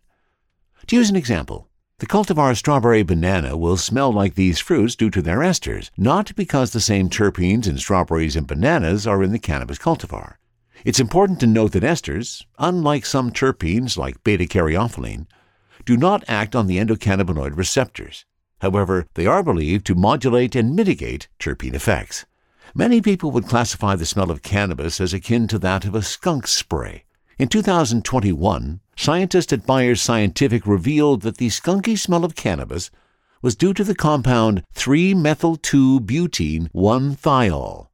To 0.87 0.95
use 0.95 1.09
an 1.09 1.15
example, 1.15 1.69
the 1.99 2.05
cultivar 2.05 2.55
strawberry 2.55 3.01
banana 3.01 3.57
will 3.57 3.75
smell 3.75 4.13
like 4.13 4.35
these 4.35 4.59
fruits 4.59 4.95
due 4.95 5.09
to 5.09 5.21
their 5.21 5.39
esters, 5.39 5.89
not 5.97 6.35
because 6.35 6.71
the 6.71 6.79
same 6.79 7.09
terpenes 7.09 7.67
in 7.67 7.77
strawberries 7.77 8.35
and 8.35 8.45
bananas 8.45 9.07
are 9.07 9.23
in 9.23 9.31
the 9.31 9.39
cannabis 9.39 9.79
cultivar. 9.79 10.35
It's 10.85 10.99
important 10.99 11.39
to 11.39 11.47
note 11.47 11.71
that 11.71 11.83
esters, 11.83 12.45
unlike 12.59 13.05
some 13.05 13.31
terpenes 13.31 13.97
like 13.97 14.23
beta 14.23 14.43
caryophyllene, 14.43 15.25
do 15.85 15.97
not 15.97 16.23
act 16.27 16.55
on 16.55 16.67
the 16.67 16.77
endocannabinoid 16.77 17.57
receptors. 17.57 18.25
However, 18.59 19.05
they 19.13 19.25
are 19.25 19.43
believed 19.43 19.85
to 19.87 19.95
modulate 19.95 20.55
and 20.55 20.75
mitigate 20.75 21.27
terpene 21.39 21.73
effects. 21.73 22.25
Many 22.73 23.01
people 23.01 23.31
would 23.31 23.47
classify 23.47 23.95
the 23.95 24.05
smell 24.05 24.31
of 24.31 24.41
cannabis 24.41 24.99
as 24.99 25.13
akin 25.13 25.47
to 25.47 25.59
that 25.59 25.85
of 25.85 25.95
a 25.95 26.01
skunk 26.01 26.47
spray. 26.47 27.03
In 27.37 27.47
2021, 27.47 28.79
scientists 28.95 29.53
at 29.53 29.65
Byers 29.65 30.01
Scientific 30.01 30.65
revealed 30.65 31.21
that 31.21 31.37
the 31.37 31.49
skunky 31.49 31.97
smell 31.97 32.25
of 32.25 32.35
cannabis 32.35 32.89
was 33.43 33.55
due 33.55 33.73
to 33.73 33.83
the 33.83 33.93
compound 33.93 34.63
3-methyl-2-butene 34.73 36.71
1-thiol, 36.71 37.87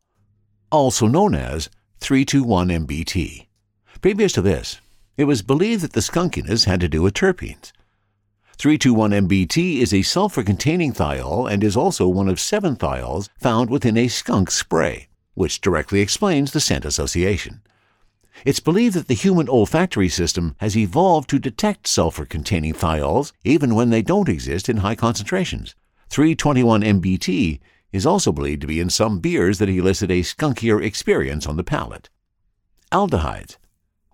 also 0.72 1.08
known 1.08 1.36
as 1.36 1.70
321-MBT. 2.00 3.48
Previous 4.02 4.32
to 4.32 4.42
this, 4.42 4.80
it 5.18 5.26
was 5.26 5.42
believed 5.42 5.84
that 5.84 5.92
the 5.94 6.00
skunkiness 6.00 6.66
had 6.66 6.80
to 6.80 6.88
do 6.88 7.02
with 7.02 7.14
terpenes. 7.14 7.74
321-MBT 8.58 9.80
is 9.80 9.94
a 9.94 10.04
sulfur-containing 10.04 10.94
thiol 10.94 11.52
and 11.52 11.64
is 11.64 11.76
also 11.76 12.08
one 12.08 12.30
of 12.30 12.40
seven 12.40 12.76
thiols 12.76 13.30
found 13.38 13.70
within 13.70 13.98
a 13.98 14.08
skunk 14.08 14.52
spray, 14.52 15.10
which 15.34 15.60
directly 15.60 16.02
explains 16.02 16.52
the 16.52 16.60
scent 16.60 16.86
association. 16.86 17.62
It's 18.46 18.60
believed 18.60 18.96
that 18.96 19.08
the 19.08 19.14
human 19.16 19.48
olfactory 19.48 20.10
system 20.10 20.56
has 20.60 20.78
evolved 20.78 21.30
to 21.30 21.40
detect 21.40 21.88
sulfur 21.88 22.26
containing 22.26 22.74
thiols 22.74 23.32
even 23.44 23.76
when 23.76 23.90
they 23.90 24.02
don't 24.02 24.30
exist 24.30 24.70
in 24.70 24.78
high 24.78 24.96
concentrations. 24.96 25.76
321 26.10 26.82
MBT 26.82 27.60
is 27.92 28.06
also 28.06 28.32
believed 28.32 28.62
to 28.62 28.68
be 28.68 28.80
in 28.80 28.90
some 28.90 29.20
beers 29.20 29.60
that 29.60 29.70
elicit 29.70 30.12
a 30.12 30.22
skunkier 30.22 30.84
experience 30.84 31.48
on 31.48 31.58
the 31.58 31.64
palate. 31.64 32.10
Aldehydes. 32.92 33.58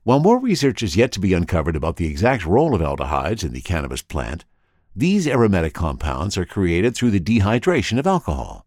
While 0.03 0.19
more 0.19 0.39
research 0.39 0.81
is 0.81 0.95
yet 0.95 1.11
to 1.13 1.19
be 1.19 1.33
uncovered 1.33 1.75
about 1.75 1.97
the 1.97 2.07
exact 2.07 2.45
role 2.45 2.73
of 2.73 2.81
aldehydes 2.81 3.43
in 3.43 3.53
the 3.53 3.61
cannabis 3.61 4.01
plant, 4.01 4.45
these 4.95 5.27
aromatic 5.27 5.73
compounds 5.73 6.37
are 6.37 6.45
created 6.45 6.95
through 6.95 7.11
the 7.11 7.19
dehydration 7.19 7.99
of 7.99 8.07
alcohol. 8.07 8.65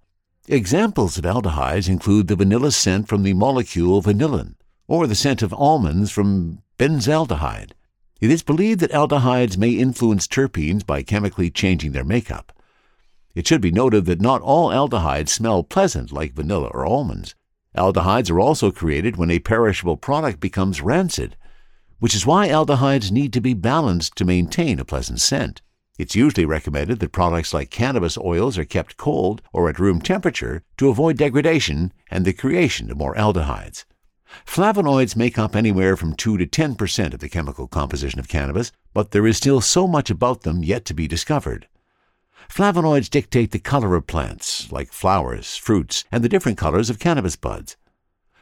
Examples 0.49 1.19
of 1.19 1.25
aldehydes 1.25 1.89
include 1.89 2.29
the 2.29 2.37
vanilla 2.37 2.71
scent 2.71 3.09
from 3.09 3.23
the 3.23 3.33
molecule 3.33 4.03
vanillin, 4.03 4.55
or 4.89 5.07
the 5.07 5.15
scent 5.15 5.43
of 5.43 5.55
almonds 5.55 6.11
from 6.11 6.63
benzaldehyde. 6.79 7.73
It 8.21 8.31
is 8.31 8.43
believed 8.43 8.81
that 8.81 8.93
aldehydes 8.93 9.57
may 9.57 9.71
influence 9.71 10.27
terpenes 10.27 10.87
by 10.87 11.03
chemically 11.03 11.51
changing 11.51 11.93
their 11.93 12.05
makeup. 12.05 12.53
It 13.35 13.47
should 13.49 13.61
be 13.61 13.71
noted 13.71 14.05
that 14.05 14.21
not 14.21 14.43
all 14.43 14.69
aldehydes 14.69 15.31
smell 15.31 15.63
pleasant 15.63 16.13
like 16.13 16.35
vanilla 16.35 16.69
or 16.69 16.85
almonds. 16.85 17.35
Aldehydes 17.77 18.31
are 18.31 18.41
also 18.41 18.71
created 18.71 19.17
when 19.17 19.31
a 19.31 19.39
perishable 19.39 19.97
product 19.97 20.41
becomes 20.41 20.83
rancid, 20.83 21.37
which 22.01 22.15
is 22.15 22.27
why 22.27 22.49
aldehydes 22.49 23.11
need 23.11 23.33
to 23.33 23.41
be 23.41 23.55
balanced 23.55 24.17
to 24.17 24.25
maintain 24.25 24.79
a 24.79 24.85
pleasant 24.85 25.21
scent. 25.21 25.63
It's 25.99 26.17
usually 26.17 26.45
recommended 26.45 27.01
that 27.01 27.13
products 27.13 27.55
like 27.55 27.71
cannabis 27.71 28.19
oils 28.19 28.59
are 28.59 28.65
kept 28.65 28.97
cold 28.97 29.41
or 29.53 29.69
at 29.69 29.79
room 29.79 30.01
temperature 30.01 30.63
to 30.79 30.89
avoid 30.89 31.17
degradation 31.17 31.93
and 32.11 32.25
the 32.25 32.33
creation 32.33 32.91
of 32.91 32.97
more 32.97 33.15
aldehydes. 33.15 33.85
Flavonoids 34.47 35.17
make 35.17 35.39
up 35.39 35.55
anywhere 35.55 35.97
from 35.97 36.15
2 36.15 36.39
to 36.39 36.47
10 36.47 36.75
percent 36.75 37.15
of 37.15 37.21
the 37.21 37.29
chemical 37.29 37.67
composition 37.67 38.19
of 38.19 38.29
cannabis, 38.29 38.73
but 38.95 39.11
there 39.11 39.27
is 39.27 39.37
still 39.37 39.61
so 39.61 39.87
much 39.87 40.11
about 40.11 40.43
them 40.43 40.65
yet 40.65 40.85
to 40.87 40.95
be 40.95 41.07
discovered. 41.07 41.69
Flavonoids 42.53 43.09
dictate 43.09 43.51
the 43.51 43.59
color 43.59 43.95
of 43.95 44.07
plants, 44.07 44.71
like 44.71 44.93
flowers, 44.93 45.57
fruits, 45.57 46.05
and 46.13 46.23
the 46.23 46.29
different 46.29 46.59
colors 46.59 46.91
of 46.91 46.99
cannabis 46.99 47.35
buds. 47.35 47.79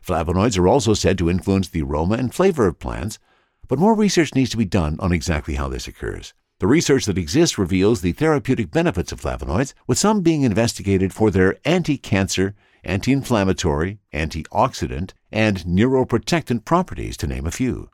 Flavonoids 0.04 0.58
are 0.58 0.66
also 0.66 0.94
said 0.94 1.16
to 1.16 1.30
influence 1.30 1.68
the 1.68 1.82
aroma 1.82 2.16
and 2.16 2.34
flavor 2.34 2.66
of 2.66 2.80
plants, 2.80 3.20
but 3.68 3.78
more 3.78 3.94
research 3.94 4.34
needs 4.34 4.50
to 4.50 4.56
be 4.56 4.64
done 4.64 4.96
on 4.98 5.12
exactly 5.12 5.54
how 5.54 5.68
this 5.68 5.86
occurs. 5.86 6.34
The 6.58 6.66
research 6.66 7.04
that 7.06 7.18
exists 7.18 7.56
reveals 7.56 8.00
the 8.00 8.10
therapeutic 8.10 8.72
benefits 8.72 9.12
of 9.12 9.20
flavonoids, 9.20 9.74
with 9.86 9.96
some 9.96 10.22
being 10.22 10.42
investigated 10.42 11.14
for 11.14 11.30
their 11.30 11.58
anti 11.64 11.96
cancer 11.96 12.56
anti 12.82 13.12
inflammatory, 13.12 14.00
antioxidant, 14.12 15.12
and 15.30 15.58
neuroprotectant 15.58 16.64
properties, 16.64 17.16
to 17.18 17.28
name 17.28 17.46
a 17.46 17.52
few. 17.52 17.90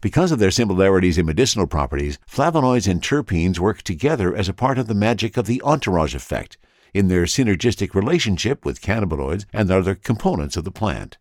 Because 0.00 0.32
of 0.32 0.38
their 0.38 0.50
similarities 0.50 1.18
in 1.18 1.26
medicinal 1.26 1.66
properties, 1.66 2.18
flavonoids 2.30 2.88
and 2.88 3.02
terpenes 3.02 3.58
work 3.58 3.82
together 3.82 4.34
as 4.34 4.48
a 4.48 4.54
part 4.54 4.78
of 4.78 4.86
the 4.86 4.94
magic 4.94 5.36
of 5.36 5.46
the 5.46 5.60
entourage 5.62 6.14
effect 6.14 6.58
in 6.94 7.08
their 7.08 7.24
synergistic 7.24 7.94
relationship 7.94 8.64
with 8.64 8.80
cannabinoids 8.80 9.44
and 9.52 9.70
other 9.70 9.94
components 9.94 10.56
of 10.56 10.64
the 10.64 10.70
plant. 10.70 11.18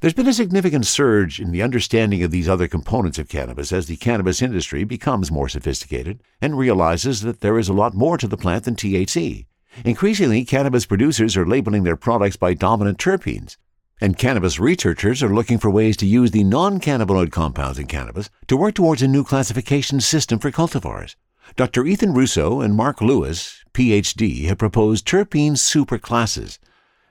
There's 0.00 0.14
been 0.14 0.26
a 0.26 0.32
significant 0.32 0.86
surge 0.86 1.38
in 1.38 1.52
the 1.52 1.62
understanding 1.62 2.22
of 2.22 2.30
these 2.30 2.48
other 2.48 2.66
components 2.66 3.18
of 3.18 3.28
cannabis 3.28 3.72
as 3.72 3.86
the 3.86 3.96
cannabis 3.96 4.42
industry 4.42 4.84
becomes 4.84 5.30
more 5.30 5.48
sophisticated 5.48 6.20
and 6.40 6.58
realizes 6.58 7.20
that 7.20 7.40
there 7.40 7.58
is 7.58 7.68
a 7.68 7.74
lot 7.74 7.94
more 7.94 8.18
to 8.18 8.26
the 8.26 8.36
plant 8.36 8.64
than 8.64 8.74
THC. 8.74 9.46
Increasingly, 9.84 10.44
cannabis 10.44 10.86
producers 10.86 11.36
are 11.36 11.46
labeling 11.46 11.84
their 11.84 11.96
products 11.96 12.36
by 12.36 12.54
dominant 12.54 12.98
terpenes, 12.98 13.56
and 14.00 14.18
cannabis 14.18 14.58
researchers 14.58 15.22
are 15.22 15.34
looking 15.34 15.58
for 15.58 15.70
ways 15.70 15.96
to 15.98 16.06
use 16.06 16.30
the 16.30 16.44
non 16.44 16.80
cannabinoid 16.80 17.30
compounds 17.30 17.78
in 17.78 17.86
cannabis 17.86 18.30
to 18.48 18.56
work 18.56 18.74
towards 18.74 19.02
a 19.02 19.08
new 19.08 19.24
classification 19.24 20.00
system 20.00 20.38
for 20.38 20.50
cultivars. 20.50 21.16
Dr. 21.56 21.86
Ethan 21.86 22.14
Russo 22.14 22.60
and 22.60 22.74
Mark 22.74 23.00
Lewis, 23.00 23.64
PhD, 23.72 24.46
have 24.46 24.58
proposed 24.58 25.06
terpene 25.06 25.52
superclasses 25.52 26.58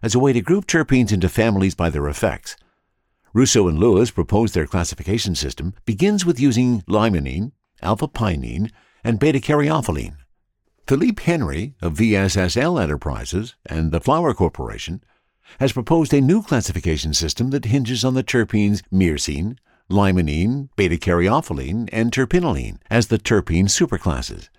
as 0.01 0.13
a 0.13 0.19
way 0.19 0.33
to 0.33 0.41
group 0.41 0.65
terpenes 0.65 1.11
into 1.11 1.29
families 1.29 1.75
by 1.75 1.89
their 1.89 2.07
effects. 2.07 2.57
Russo 3.33 3.67
and 3.67 3.79
Lewis 3.79 4.11
propose 4.11 4.51
their 4.51 4.67
classification 4.67 5.35
system 5.35 5.73
begins 5.85 6.25
with 6.25 6.39
using 6.39 6.81
limonene, 6.81 7.51
alpha 7.81 8.07
pinene, 8.07 8.69
and 9.03 9.19
beta 9.19 9.39
caryophyllene. 9.39 10.17
Philippe 10.85 11.23
Henry 11.23 11.73
of 11.81 11.93
VSSL 11.93 12.81
Enterprises 12.81 13.55
and 13.65 13.91
the 13.91 14.01
Flowr 14.01 14.35
Corporation 14.35 15.01
has 15.59 15.73
proposed 15.73 16.13
a 16.13 16.21
new 16.21 16.41
classification 16.41 17.13
system 17.13 17.49
that 17.51 17.65
hinges 17.65 18.03
on 18.03 18.13
the 18.13 18.23
terpenes 18.23 18.81
myrcene, 18.91 19.57
limonene, 19.89 20.69
beta 20.75 20.95
caryophyllene, 20.95 21.89
and 21.91 22.11
terpinolene 22.11 22.79
as 22.89 23.07
the 23.07 23.17
terpene 23.17 23.65
superclasses. 23.65 24.49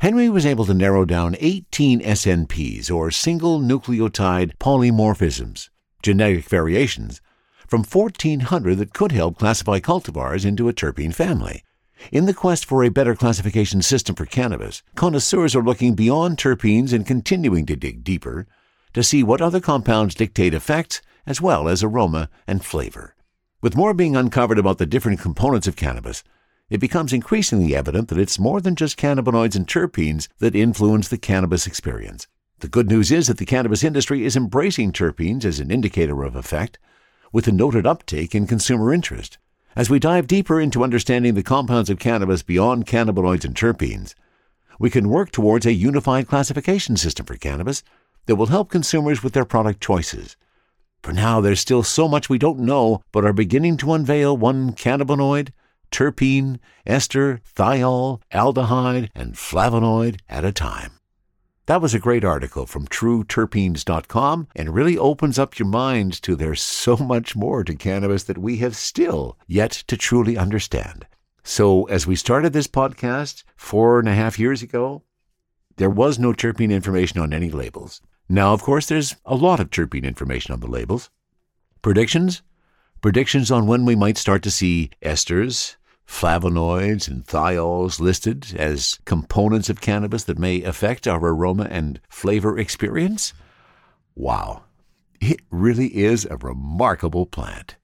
Henry 0.00 0.28
was 0.28 0.46
able 0.46 0.64
to 0.64 0.74
narrow 0.74 1.04
down 1.04 1.36
18 1.40 2.00
SNPs, 2.00 2.90
or 2.90 3.10
single 3.10 3.60
nucleotide 3.60 4.56
polymorphisms, 4.58 5.70
genetic 6.02 6.44
variations, 6.44 7.20
from 7.66 7.82
1,400 7.82 8.76
that 8.76 8.94
could 8.94 9.12
help 9.12 9.38
classify 9.38 9.80
cultivars 9.80 10.46
into 10.46 10.68
a 10.68 10.72
terpene 10.72 11.12
family. 11.12 11.64
In 12.12 12.26
the 12.26 12.34
quest 12.34 12.64
for 12.64 12.84
a 12.84 12.90
better 12.90 13.16
classification 13.16 13.82
system 13.82 14.14
for 14.14 14.24
cannabis, 14.24 14.82
connoisseurs 14.94 15.56
are 15.56 15.64
looking 15.64 15.94
beyond 15.94 16.38
terpenes 16.38 16.92
and 16.92 17.04
continuing 17.04 17.66
to 17.66 17.74
dig 17.74 18.04
deeper 18.04 18.46
to 18.98 19.04
see 19.04 19.22
what 19.22 19.40
other 19.40 19.60
compounds 19.60 20.12
dictate 20.12 20.52
effects 20.52 21.00
as 21.24 21.40
well 21.40 21.68
as 21.68 21.84
aroma 21.84 22.28
and 22.48 22.64
flavor. 22.64 23.14
With 23.62 23.76
more 23.76 23.94
being 23.94 24.16
uncovered 24.16 24.58
about 24.58 24.78
the 24.78 24.86
different 24.86 25.20
components 25.20 25.68
of 25.68 25.76
cannabis, 25.76 26.24
it 26.68 26.78
becomes 26.78 27.12
increasingly 27.12 27.76
evident 27.76 28.08
that 28.08 28.18
it's 28.18 28.40
more 28.40 28.60
than 28.60 28.74
just 28.74 28.98
cannabinoids 28.98 29.54
and 29.54 29.68
terpenes 29.68 30.26
that 30.40 30.56
influence 30.56 31.06
the 31.06 31.16
cannabis 31.16 31.64
experience. 31.64 32.26
The 32.58 32.66
good 32.66 32.88
news 32.88 33.12
is 33.12 33.28
that 33.28 33.38
the 33.38 33.46
cannabis 33.46 33.84
industry 33.84 34.24
is 34.24 34.34
embracing 34.34 34.90
terpenes 34.90 35.44
as 35.44 35.60
an 35.60 35.70
indicator 35.70 36.24
of 36.24 36.34
effect, 36.34 36.80
with 37.32 37.46
a 37.46 37.52
noted 37.52 37.86
uptake 37.86 38.34
in 38.34 38.48
consumer 38.48 38.92
interest. 38.92 39.38
As 39.76 39.88
we 39.88 40.00
dive 40.00 40.26
deeper 40.26 40.60
into 40.60 40.82
understanding 40.82 41.34
the 41.34 41.44
compounds 41.44 41.88
of 41.88 42.00
cannabis 42.00 42.42
beyond 42.42 42.86
cannabinoids 42.86 43.44
and 43.44 43.54
terpenes, 43.54 44.16
we 44.80 44.90
can 44.90 45.08
work 45.08 45.30
towards 45.30 45.66
a 45.66 45.72
unified 45.72 46.26
classification 46.26 46.96
system 46.96 47.26
for 47.26 47.36
cannabis 47.36 47.84
that 48.28 48.36
will 48.36 48.46
help 48.46 48.70
consumers 48.70 49.22
with 49.22 49.32
their 49.32 49.46
product 49.46 49.80
choices. 49.80 50.36
For 51.02 51.14
now, 51.14 51.40
there's 51.40 51.60
still 51.60 51.82
so 51.82 52.06
much 52.06 52.28
we 52.28 52.38
don't 52.38 52.60
know, 52.60 53.00
but 53.10 53.24
are 53.24 53.32
beginning 53.32 53.78
to 53.78 53.94
unveil 53.94 54.36
one 54.36 54.72
cannabinoid, 54.72 55.50
terpene, 55.90 56.58
ester, 56.86 57.40
thiol, 57.56 58.20
aldehyde, 58.30 59.08
and 59.14 59.34
flavonoid 59.34 60.18
at 60.28 60.44
a 60.44 60.52
time. 60.52 60.92
That 61.64 61.80
was 61.80 61.94
a 61.94 61.98
great 61.98 62.22
article 62.22 62.66
from 62.66 62.86
trueterpenes.com 62.86 64.48
and 64.54 64.74
really 64.74 64.98
opens 64.98 65.38
up 65.38 65.58
your 65.58 65.68
mind 65.68 66.20
to 66.22 66.36
there's 66.36 66.60
so 66.60 66.98
much 66.98 67.34
more 67.34 67.64
to 67.64 67.74
cannabis 67.74 68.24
that 68.24 68.38
we 68.38 68.58
have 68.58 68.76
still 68.76 69.38
yet 69.46 69.70
to 69.86 69.96
truly 69.96 70.36
understand. 70.36 71.06
So, 71.44 71.84
as 71.84 72.06
we 72.06 72.14
started 72.14 72.52
this 72.52 72.66
podcast 72.66 73.44
four 73.56 73.98
and 73.98 74.08
a 74.08 74.14
half 74.14 74.38
years 74.38 74.62
ago, 74.62 75.04
there 75.76 75.88
was 75.88 76.18
no 76.18 76.34
terpene 76.34 76.70
information 76.70 77.20
on 77.20 77.32
any 77.32 77.50
labels. 77.50 78.02
Now, 78.28 78.52
of 78.52 78.62
course, 78.62 78.86
there's 78.86 79.16
a 79.24 79.34
lot 79.34 79.58
of 79.58 79.70
terpene 79.70 80.04
information 80.04 80.52
on 80.52 80.60
the 80.60 80.66
labels. 80.66 81.08
Predictions? 81.80 82.42
Predictions 83.00 83.50
on 83.50 83.66
when 83.66 83.86
we 83.86 83.96
might 83.96 84.18
start 84.18 84.42
to 84.42 84.50
see 84.50 84.90
esters, 85.02 85.76
flavonoids 86.06 87.08
and 87.08 87.24
thiols 87.24 88.00
listed 88.00 88.54
as 88.56 88.98
components 89.06 89.70
of 89.70 89.80
cannabis 89.80 90.24
that 90.24 90.38
may 90.38 90.62
affect 90.62 91.08
our 91.08 91.18
aroma 91.18 91.68
and 91.70 92.00
flavor 92.08 92.58
experience? 92.58 93.32
Wow, 94.14 94.64
it 95.20 95.40
really 95.50 95.96
is 95.96 96.26
a 96.26 96.36
remarkable 96.36 97.24
plant. 97.24 97.76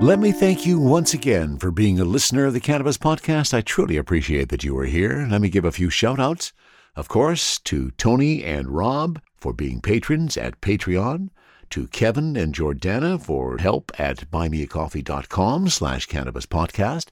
Let 0.00 0.18
me 0.18 0.32
thank 0.32 0.66
you 0.66 0.80
once 0.80 1.14
again 1.14 1.56
for 1.56 1.70
being 1.70 2.00
a 2.00 2.04
listener 2.04 2.46
of 2.46 2.52
the 2.52 2.60
Cannabis 2.60 2.98
Podcast. 2.98 3.54
I 3.54 3.60
truly 3.60 3.96
appreciate 3.96 4.48
that 4.50 4.64
you 4.64 4.76
are 4.76 4.84
here. 4.84 5.26
Let 5.30 5.40
me 5.40 5.48
give 5.48 5.64
a 5.64 5.72
few 5.72 5.88
shout 5.88 6.18
outs, 6.18 6.52
of 6.96 7.08
course, 7.08 7.58
to 7.60 7.90
Tony 7.92 8.44
and 8.44 8.68
Rob 8.68 9.20
for 9.36 9.52
being 9.52 9.80
patrons 9.80 10.36
at 10.36 10.60
Patreon, 10.60 11.30
to 11.70 11.88
Kevin 11.88 12.36
and 12.36 12.54
Jordana 12.54 13.20
for 13.20 13.58
help 13.58 13.90
at 13.98 14.30
buymeacoffee.com 14.30 15.68
slash 15.68 16.06
cannabis 16.06 16.46
podcast, 16.46 17.08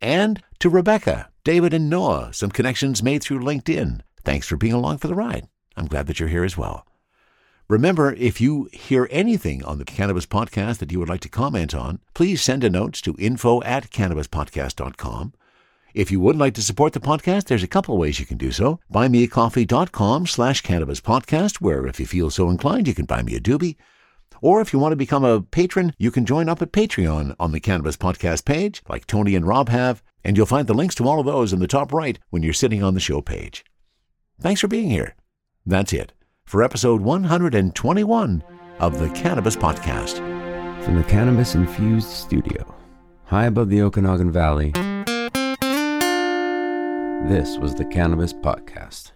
and 0.00 0.42
to 0.58 0.68
Rebecca, 0.68 1.30
David, 1.44 1.72
and 1.72 1.88
Noah, 1.88 2.30
some 2.32 2.50
connections 2.50 3.02
made 3.02 3.22
through 3.22 3.40
LinkedIn. 3.40 4.00
Thanks 4.24 4.48
for 4.48 4.56
being 4.56 4.72
along 4.72 4.98
for 4.98 5.08
the 5.08 5.14
ride. 5.14 5.46
I'm 5.76 5.86
glad 5.86 6.06
that 6.06 6.18
you're 6.18 6.28
here 6.28 6.44
as 6.44 6.56
well. 6.56 6.86
Remember, 7.68 8.12
if 8.12 8.40
you 8.40 8.68
hear 8.72 9.08
anything 9.10 9.64
on 9.64 9.78
the 9.78 9.86
Cannabis 9.86 10.26
Podcast 10.26 10.78
that 10.78 10.92
you 10.92 10.98
would 10.98 11.08
like 11.08 11.22
to 11.22 11.30
comment 11.30 11.74
on, 11.74 11.98
please 12.12 12.42
send 12.42 12.62
a 12.62 12.68
note 12.68 12.92
to 12.94 13.16
info 13.18 13.62
at 13.62 13.90
cannabispodcast.com. 13.90 15.32
If 15.94 16.10
you 16.10 16.18
would 16.18 16.34
like 16.36 16.54
to 16.54 16.62
support 16.62 16.92
the 16.92 16.98
podcast, 16.98 17.44
there's 17.44 17.62
a 17.62 17.68
couple 17.68 17.96
ways 17.96 18.18
you 18.18 18.26
can 18.26 18.36
do 18.36 18.50
so. 18.50 18.80
Buymeacoffee.com 18.92 20.26
slash 20.26 20.60
cannabis 20.60 21.00
podcast, 21.00 21.60
where 21.60 21.86
if 21.86 22.00
you 22.00 22.06
feel 22.06 22.30
so 22.30 22.50
inclined, 22.50 22.88
you 22.88 22.94
can 22.94 23.04
buy 23.04 23.22
me 23.22 23.36
a 23.36 23.40
doobie. 23.40 23.76
Or 24.42 24.60
if 24.60 24.72
you 24.72 24.80
want 24.80 24.90
to 24.90 24.96
become 24.96 25.24
a 25.24 25.40
patron, 25.40 25.94
you 25.96 26.10
can 26.10 26.26
join 26.26 26.48
up 26.48 26.60
at 26.60 26.72
Patreon 26.72 27.36
on 27.38 27.52
the 27.52 27.60
Cannabis 27.60 27.96
Podcast 27.96 28.44
page, 28.44 28.82
like 28.88 29.06
Tony 29.06 29.36
and 29.36 29.46
Rob 29.46 29.68
have, 29.68 30.02
and 30.24 30.36
you'll 30.36 30.46
find 30.46 30.66
the 30.66 30.74
links 30.74 30.96
to 30.96 31.06
all 31.08 31.20
of 31.20 31.26
those 31.26 31.52
in 31.52 31.60
the 31.60 31.68
top 31.68 31.92
right 31.92 32.18
when 32.30 32.42
you're 32.42 32.52
sitting 32.52 32.82
on 32.82 32.94
the 32.94 33.00
show 33.00 33.20
page. 33.20 33.64
Thanks 34.40 34.60
for 34.60 34.68
being 34.68 34.90
here. 34.90 35.14
That's 35.64 35.92
it 35.92 36.12
for 36.44 36.64
episode 36.64 37.02
121 37.02 38.42
of 38.80 38.98
the 38.98 39.10
Cannabis 39.10 39.54
Podcast. 39.54 40.16
From 40.84 40.96
the 40.96 41.04
Cannabis 41.04 41.54
Infused 41.54 42.10
Studio, 42.10 42.74
high 43.26 43.46
above 43.46 43.70
the 43.70 43.80
Okanagan 43.80 44.32
Valley, 44.32 44.72
this 47.28 47.56
was 47.58 47.74
the 47.74 47.84
Cannabis 47.84 48.32
Podcast. 48.32 49.12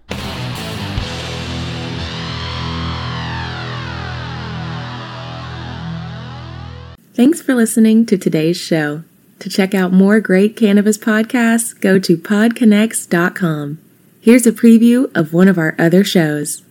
Thanks 7.14 7.42
for 7.42 7.54
listening 7.54 8.06
to 8.06 8.16
today's 8.16 8.56
show. 8.56 9.02
To 9.40 9.50
check 9.50 9.74
out 9.74 9.92
more 9.92 10.20
great 10.20 10.56
cannabis 10.56 10.96
podcasts, 10.96 11.78
go 11.78 11.98
to 11.98 12.16
podconx.com. 12.16 13.78
Here's 14.20 14.46
a 14.46 14.52
preview 14.52 15.14
of 15.16 15.32
one 15.32 15.48
of 15.48 15.58
our 15.58 15.74
other 15.78 16.04
shows. 16.04 16.62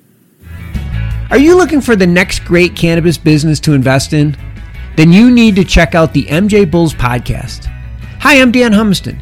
Are 1.29 1.37
you 1.37 1.55
looking 1.55 1.81
for 1.81 1.95
the 1.95 2.07
next 2.07 2.45
great 2.45 2.75
cannabis 2.75 3.17
business 3.17 3.59
to 3.61 3.73
invest 3.73 4.13
in? 4.13 4.35
Then 4.95 5.11
you 5.11 5.29
need 5.29 5.55
to 5.57 5.63
check 5.63 5.93
out 5.93 6.13
the 6.13 6.25
MJ 6.25 6.69
Bulls 6.69 6.93
podcast. 6.93 7.65
Hi, 8.21 8.41
I'm 8.41 8.51
Dan 8.51 8.71
Humiston. 8.71 9.21